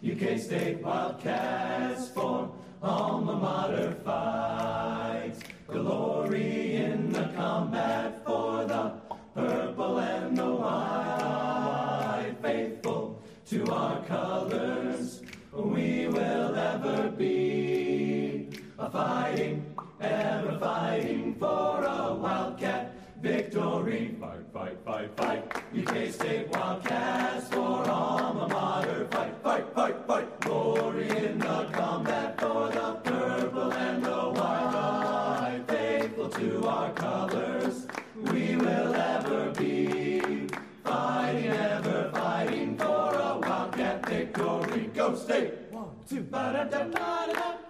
[0.00, 2.48] UK State Wildcats for
[2.80, 5.34] alma mater fight.
[5.66, 8.92] Glory in the combat for the
[9.34, 12.32] purple and the white.
[12.40, 15.22] Faithful to our colors,
[15.52, 18.50] we will ever be.
[18.78, 24.14] A fighting, ever fighting for a wildcat victory.
[24.20, 25.56] Fight, fight, fight, fight.
[25.76, 28.47] UK State Wildcats for alma
[45.18, 45.52] state!
[45.70, 47.67] One, two, ba-da-da-da-da, ba-da-da-da-da,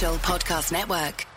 [0.00, 1.29] Podcast Network.